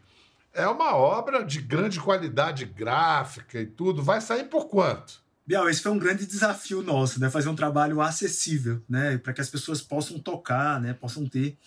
é 0.54 0.68
uma 0.68 0.96
obra 0.96 1.44
de 1.44 1.62
grande 1.62 2.00
qualidade 2.00 2.66
gráfica 2.66 3.60
e 3.60 3.66
tudo. 3.66 4.04
Vai 4.04 4.20
sair 4.20 4.46
por 4.46 4.68
quanto? 4.68 5.22
Biel, 5.46 5.70
esse 5.70 5.82
foi 5.82 5.92
um 5.92 6.00
grande 6.00 6.26
desafio 6.26 6.82
nosso, 6.82 7.20
né? 7.20 7.30
Fazer 7.30 7.50
um 7.50 7.56
trabalho 7.56 8.02
acessível, 8.02 8.82
né? 8.88 9.18
Para 9.18 9.34
que 9.34 9.42
as 9.42 9.50
pessoas 9.50 9.82
possam 9.82 10.18
tocar, 10.18 10.80
né? 10.80 10.94
Possam 10.94 11.28
ter. 11.28 11.58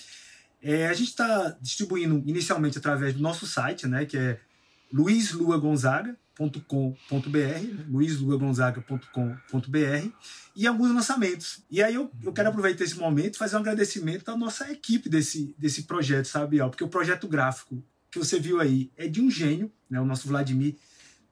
É, 0.62 0.86
a 0.86 0.94
gente 0.94 1.10
está 1.10 1.56
distribuindo 1.60 2.22
inicialmente 2.26 2.78
através 2.78 3.14
do 3.14 3.22
nosso 3.22 3.46
site, 3.46 3.86
né? 3.86 4.06
Que 4.06 4.16
é 4.16 4.40
luizluagonzaga.com 4.94 6.24
luizluagonzaga.com.br, 6.38 7.88
luizluagonzaga.com.br 7.88 10.08
e 10.56 10.66
alguns 10.66 10.92
lançamentos. 10.92 11.62
E 11.70 11.80
aí 11.82 11.94
eu, 11.94 12.10
eu 12.22 12.32
quero 12.32 12.48
aproveitar 12.48 12.82
esse 12.84 12.98
momento 12.98 13.36
e 13.36 13.38
fazer 13.38 13.56
um 13.56 13.60
agradecimento 13.60 14.30
à 14.30 14.36
nossa 14.36 14.70
equipe 14.70 15.08
desse, 15.08 15.54
desse 15.56 15.84
projeto, 15.84 16.26
sabe? 16.26 16.58
Porque 16.58 16.84
o 16.84 16.88
projeto 16.88 17.28
gráfico 17.28 17.82
que 18.10 18.18
você 18.18 18.40
viu 18.40 18.60
aí 18.60 18.90
é 18.96 19.06
de 19.08 19.20
um 19.20 19.30
gênio, 19.30 19.72
né? 19.88 20.00
O 20.00 20.04
nosso 20.04 20.26
Vladimir 20.28 20.76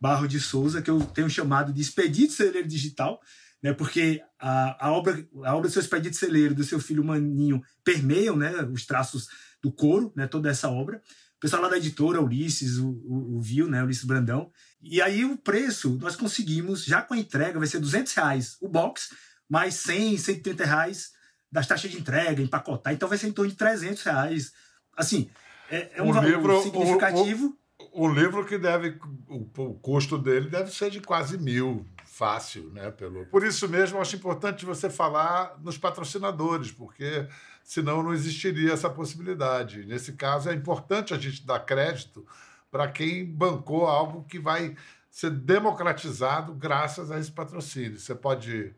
Barro 0.01 0.29
de 0.29 0.41
Souza, 0.41 0.81
que 0.81 0.91
eu 0.91 1.01
tenho 1.01 1.29
chamado 1.29 1.73
de 1.73 1.81
Expedito 1.81 2.33
Celeiro 2.33 2.69
Digital, 2.69 3.21
né? 3.63 3.73
Porque 3.73 4.23
a, 4.39 4.87
a, 4.87 4.93
obra, 4.93 5.27
a 5.45 5.55
obra 5.55 5.69
do 5.69 5.73
seu 5.73 5.83
Expedito 5.83 6.17
Celeiro, 6.17 6.55
do 6.55 6.65
seu 6.65 6.81
filho 6.81 7.05
Maninho, 7.05 7.63
permeiam, 7.85 8.37
né? 8.37 8.53
Os 8.73 8.87
traços 8.87 9.29
do 9.61 9.73
couro, 9.73 10.13
né? 10.15 10.27
Toda 10.27 10.51
essa 10.51 10.69
obra 10.69 11.03
pessoal 11.43 11.63
lá 11.63 11.69
da 11.69 11.77
editora, 11.77 12.23
Ulisses, 12.23 12.79
o, 12.79 12.89
o, 12.89 13.37
o 13.37 13.41
viu, 13.41 13.69
né? 13.69 13.83
Ulisses 13.83 14.05
Brandão. 14.05 14.51
E 14.81 15.03
aí 15.03 15.25
o 15.25 15.37
preço, 15.37 15.99
nós 16.01 16.15
conseguimos, 16.15 16.85
já 16.85 17.03
com 17.03 17.15
a 17.15 17.19
entrega, 17.19 17.59
vai 17.59 17.67
ser 17.67 17.81
200 17.81 18.15
reais 18.15 18.57
o 18.61 18.69
box, 18.69 19.15
mais 19.51 19.75
100, 19.75 20.19
130 20.19 20.65
reais 20.65 21.11
das 21.51 21.67
taxas 21.67 21.91
de 21.91 21.99
entrega, 21.99 22.41
empacotar. 22.41 22.93
Então 22.93 23.09
vai 23.09 23.19
ser 23.19 23.27
em 23.27 23.33
torno 23.33 23.51
de 23.51 23.57
300 23.57 24.03
reais. 24.05 24.53
Assim, 24.97 25.29
é, 25.69 25.91
é 25.97 26.03
um, 26.03 26.11
um, 26.11 26.13
valor 26.13 26.31
livro, 26.31 26.63
significativo. 26.63 27.59
Um, 27.93 28.07
um, 28.07 28.15
livro 28.15 28.47
que 28.47 28.57
deve, 28.57 28.97
o, 29.29 29.49
o 29.63 29.75
custo 29.81 30.17
dele 30.17 30.49
deve 30.49 30.71
ser 30.71 30.91
de 30.91 31.01
quase 31.01 31.37
mil, 31.39 31.85
fácil, 32.05 32.71
né? 32.73 32.91
Pelo... 32.93 33.27
Por 33.27 33.45
isso 33.45 33.69
mesmo, 33.69 34.01
acho 34.01 34.15
importante 34.15 34.65
você 34.65 34.89
falar 34.89 35.59
nos 35.61 35.77
patrocinadores, 35.77 36.71
porque 36.71 37.27
senão 37.65 38.03
não 38.03 38.13
existiria 38.13 38.73
essa 38.73 38.91
possibilidade. 38.91 39.85
Nesse 39.87 40.13
caso, 40.13 40.51
é 40.51 40.55
importante 40.55 41.15
a 41.15 41.19
gente 41.19 41.47
dar 41.47 41.61
crédito 41.61 42.27
para 42.71 42.91
quem 42.91 43.25
bancou 43.25 43.87
algo 43.87 44.25
que 44.25 44.39
vai 44.39 44.77
ser 45.11 45.31
democratizado 45.31 46.55
graças 46.55 47.11
a 47.11 47.19
esse 47.19 47.31
patrocínio. 47.31 47.99
Você 47.99 48.15
pode 48.15 48.75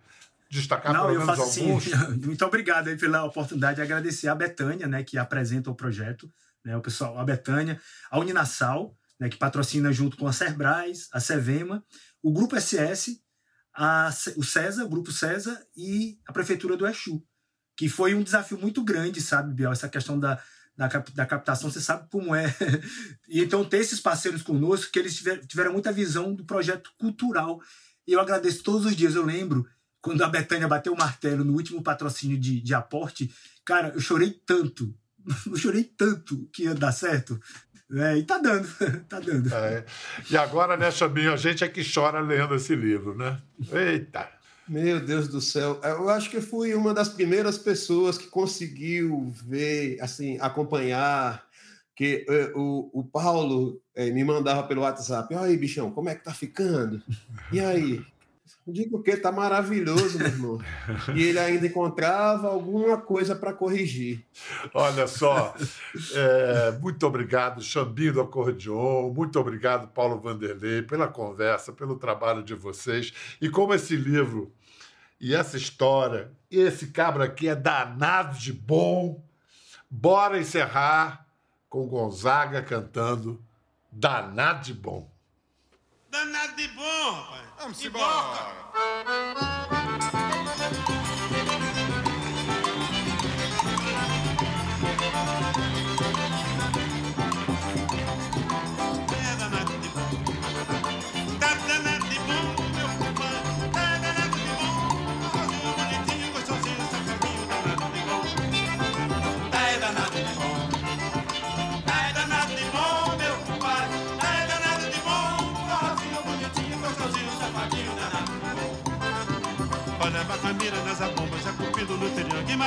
destacar 0.51 0.93
Não, 0.93 1.07
pelo 1.07 1.21
menos 1.21 1.39
faço, 1.39 1.61
alguns? 1.61 1.85
Sim. 1.85 1.97
Muito 2.27 2.45
obrigado 2.45 2.89
aí 2.89 2.97
pela 2.97 3.25
oportunidade 3.25 3.77
de 3.77 3.83
agradecer 3.83 4.29
a 4.29 4.35
Betânia, 4.35 4.87
né, 4.87 5.03
que 5.03 5.17
apresenta 5.17 5.71
o 5.71 5.75
projeto, 5.75 6.31
né, 6.65 6.77
o 6.77 6.81
pessoal, 6.81 7.19
a 7.19 7.25
Betânia, 7.25 7.81
a 8.11 8.19
Uninasal, 8.19 8.97
né, 9.19 9.29
que 9.29 9.37
patrocina 9.37 9.93
junto 9.93 10.17
com 10.17 10.27
a 10.27 10.33
Cerbrais, 10.33 11.09
a 11.13 11.21
Sevema, 11.21 11.85
o 12.23 12.33
Grupo 12.33 12.61
SS, 12.61 13.21
a, 13.73 14.11
o 14.37 14.43
César, 14.43 14.85
o 14.85 14.89
Grupo 14.89 15.13
César 15.13 15.61
e 15.77 16.19
a 16.27 16.33
Prefeitura 16.33 16.77
do 16.77 16.87
Exu 16.87 17.25
que 17.77 17.89
foi 17.89 18.15
um 18.15 18.23
desafio 18.23 18.59
muito 18.59 18.83
grande, 18.83 19.21
sabe, 19.21 19.55
Biel? 19.55 19.73
Essa 19.73 19.89
questão 19.89 20.19
da, 20.19 20.41
da, 20.77 20.89
da 21.15 21.27
captação, 21.27 21.71
você 21.71 21.81
sabe 21.81 22.09
como 22.11 22.35
é. 22.35 22.55
e 23.29 23.43
então 23.43 23.65
ter 23.65 23.79
esses 23.79 24.01
parceiros 24.01 24.43
conosco, 24.43 24.93
que 24.93 24.99
eles 24.99 25.17
tiver, 25.17 25.39
tiveram 25.47 25.73
muita 25.73 25.93
visão 25.93 26.35
do 26.35 26.45
projeto 26.45 26.91
cultural. 26.99 27.61
E 28.07 28.13
eu 28.13 28.21
agradeço 28.21 28.63
todos 28.63 28.87
os 28.87 28.97
dias. 28.97 29.15
Eu 29.15 29.25
lembro 29.25 29.67
quando 30.01 30.23
a 30.23 30.29
Betânia 30.29 30.69
bateu 30.69 30.93
o 30.93 30.99
martelo 30.99 31.45
no 31.45 31.55
último 31.55 31.83
patrocínio 31.83 32.39
de, 32.39 32.61
de 32.61 32.75
aporte, 32.75 33.35
cara, 33.65 33.89
eu 33.95 34.01
chorei 34.01 34.31
tanto. 34.31 34.95
Eu 35.47 35.57
chorei 35.57 35.85
tanto 35.85 36.47
que 36.53 36.65
ia 36.65 36.75
dar 36.75 36.93
certo. 36.93 37.41
É, 37.91 38.19
e 38.19 38.23
tá 38.25 38.37
dando, 38.37 38.69
tá 39.09 39.19
dando. 39.21 39.55
É. 39.55 39.87
E 40.31 40.37
agora, 40.37 40.77
né, 40.77 40.91
Chaminho, 40.91 41.33
a 41.33 41.37
gente 41.39 41.65
é 41.65 41.69
que 41.69 41.83
chora 41.83 42.21
lendo 42.21 42.55
esse 42.55 42.77
livro, 42.77 43.17
né? 43.17 43.41
Eita! 43.73 44.29
Meu 44.67 44.99
Deus 44.99 45.29
do 45.29 45.41
céu, 45.41 45.79
eu 45.83 46.09
acho 46.09 46.31
que 46.31 46.41
fui 46.41 46.75
uma 46.75 46.95
das 46.95 47.11
primeiras 47.11 47.59
pessoas 47.59 48.17
que 48.17 48.27
conseguiu 48.27 49.31
ver, 49.47 50.01
assim, 50.01 50.39
acompanhar, 50.41 51.45
que 51.95 52.25
uh, 52.29 52.59
o, 52.59 53.01
o 53.01 53.05
Paulo 53.05 53.81
uh, 53.97 54.15
me 54.15 54.25
mandava 54.25 54.63
pelo 54.63 54.81
WhatsApp, 54.81 55.35
aí, 55.35 55.57
bichão, 55.57 55.91
como 55.91 56.09
é 56.09 56.15
que 56.15 56.25
tá 56.25 56.33
ficando? 56.33 57.03
E 57.53 57.61
aí? 57.61 58.05
Digo 58.67 59.03
que 59.03 59.15
tá 59.17 59.31
maravilhoso, 59.31 60.19
meu 60.19 60.27
irmão. 60.27 60.61
E 61.15 61.23
ele 61.23 61.39
ainda 61.39 61.67
encontrava 61.67 62.49
alguma 62.49 62.97
coisa 62.97 63.37
para 63.37 63.53
corrigir. 63.53 64.25
Olha 64.73 65.07
só, 65.07 65.55
é, 66.15 66.73
muito 66.81 67.07
obrigado, 67.07 67.63
Xambinho 67.63 68.15
do 68.15 68.21
Acordeon, 68.23 69.13
muito 69.13 69.39
obrigado, 69.39 69.89
Paulo 69.89 70.19
Vanderlei, 70.19 70.81
pela 70.81 71.07
conversa, 71.07 71.73
pelo 71.73 71.97
trabalho 71.97 72.43
de 72.43 72.55
vocês. 72.55 73.13
E 73.39 73.51
como 73.51 73.75
esse 73.75 73.97
livro 73.97 74.51
e 75.21 75.35
essa 75.35 75.59
história, 75.59 76.33
esse 76.51 76.87
cabra 76.87 77.25
aqui 77.25 77.49
é 77.49 77.55
danado 77.55 78.39
de 78.39 78.53
bom, 78.53 79.23
bora 79.91 80.39
encerrar 80.39 81.27
com 81.69 81.87
Gonzaga 81.87 82.63
cantando 82.63 83.43
Danado 83.93 84.65
de 84.65 84.75
Bom. 84.75 85.14
Danado 86.15 86.55
de 86.55 86.69
bom, 86.69 87.11
rapaz. 87.11 87.43
Vamos 87.59 87.85
embora. 87.85 88.55
É 90.21 90.24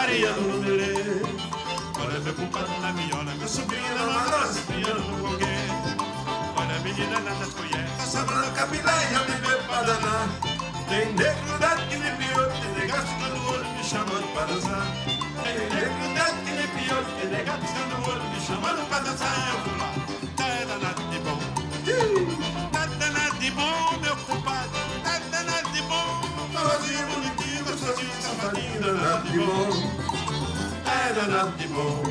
Maria 0.07 0.31
do 0.31 0.39
Lumerê. 0.39 0.93
Olha 1.99 2.19
meu 2.21 2.33
compadre 2.33 2.79
na 2.79 2.93
viola, 2.93 3.35
meu 3.35 3.47
sobrinho 3.47 3.93
na 3.93 4.05
madraça, 4.05 4.61
piano 4.61 5.01
no 5.01 5.17
foguete. 5.17 5.97
Olha 6.55 6.75
a 6.75 6.79
menina 6.79 7.19
nas 7.19 7.53
colheres, 7.53 7.91
tá 7.97 8.05
sobrando 8.05 8.49
capilé 8.53 8.93
e 9.11 9.13
eu 9.13 9.25
me 9.25 9.35
bebo 9.41 9.63
pra 9.67 9.81
danar. 9.81 10.29
Tem 10.87 11.11
negro 11.11 11.59
dado 11.59 11.81
que 11.89 11.97
nem 11.97 12.15
pior, 12.15 12.49
tem 12.53 12.71
negado 12.79 13.05
piscando 13.05 13.35
o 13.35 13.51
olho 13.51 13.65
me 13.65 13.83
chamando 13.83 14.33
pra 14.33 14.45
dançar. 14.45 14.87
Tem 15.43 15.57
negro 15.75 16.15
dado 16.15 16.37
que 16.45 16.51
nem 16.51 16.67
pior, 16.67 17.03
tem 17.19 17.29
negado 17.29 17.59
piscando 17.59 17.95
o 17.95 18.09
olho 18.09 18.23
me 18.23 18.39
chamando 18.39 18.87
pra 18.87 18.99
dançar. 18.99 19.49
Eu 19.49 19.59
vou 19.59 19.77
lá, 19.77 19.86
danado 28.53 29.29
de 29.29 29.39
bom. 29.39 29.69
Bom. 31.67 32.01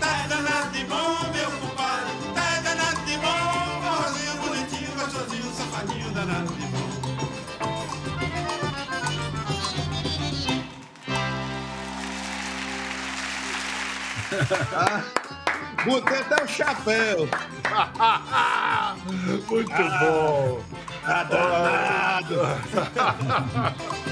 Tá 0.00 0.26
danado 0.28 0.70
de 0.72 0.84
bom, 0.84 1.18
meu 1.32 1.50
compadre. 1.50 2.12
Tá 2.34 2.60
danado 2.60 3.00
de 3.06 3.16
bom. 3.16 3.80
Rosinho 3.82 4.36
bonitinho, 4.36 4.92
gostosinho, 4.92 5.50
safadinho, 5.54 6.10
danado 6.10 6.52
de 6.52 6.66
bom. 6.66 6.90
Botei 15.84 16.18
até 16.18 16.44
o 16.44 16.48
chapéu. 16.48 17.26
Muito 19.48 19.72
bom. 19.72 20.62
Tá 21.04 21.24
danado. 21.24 22.40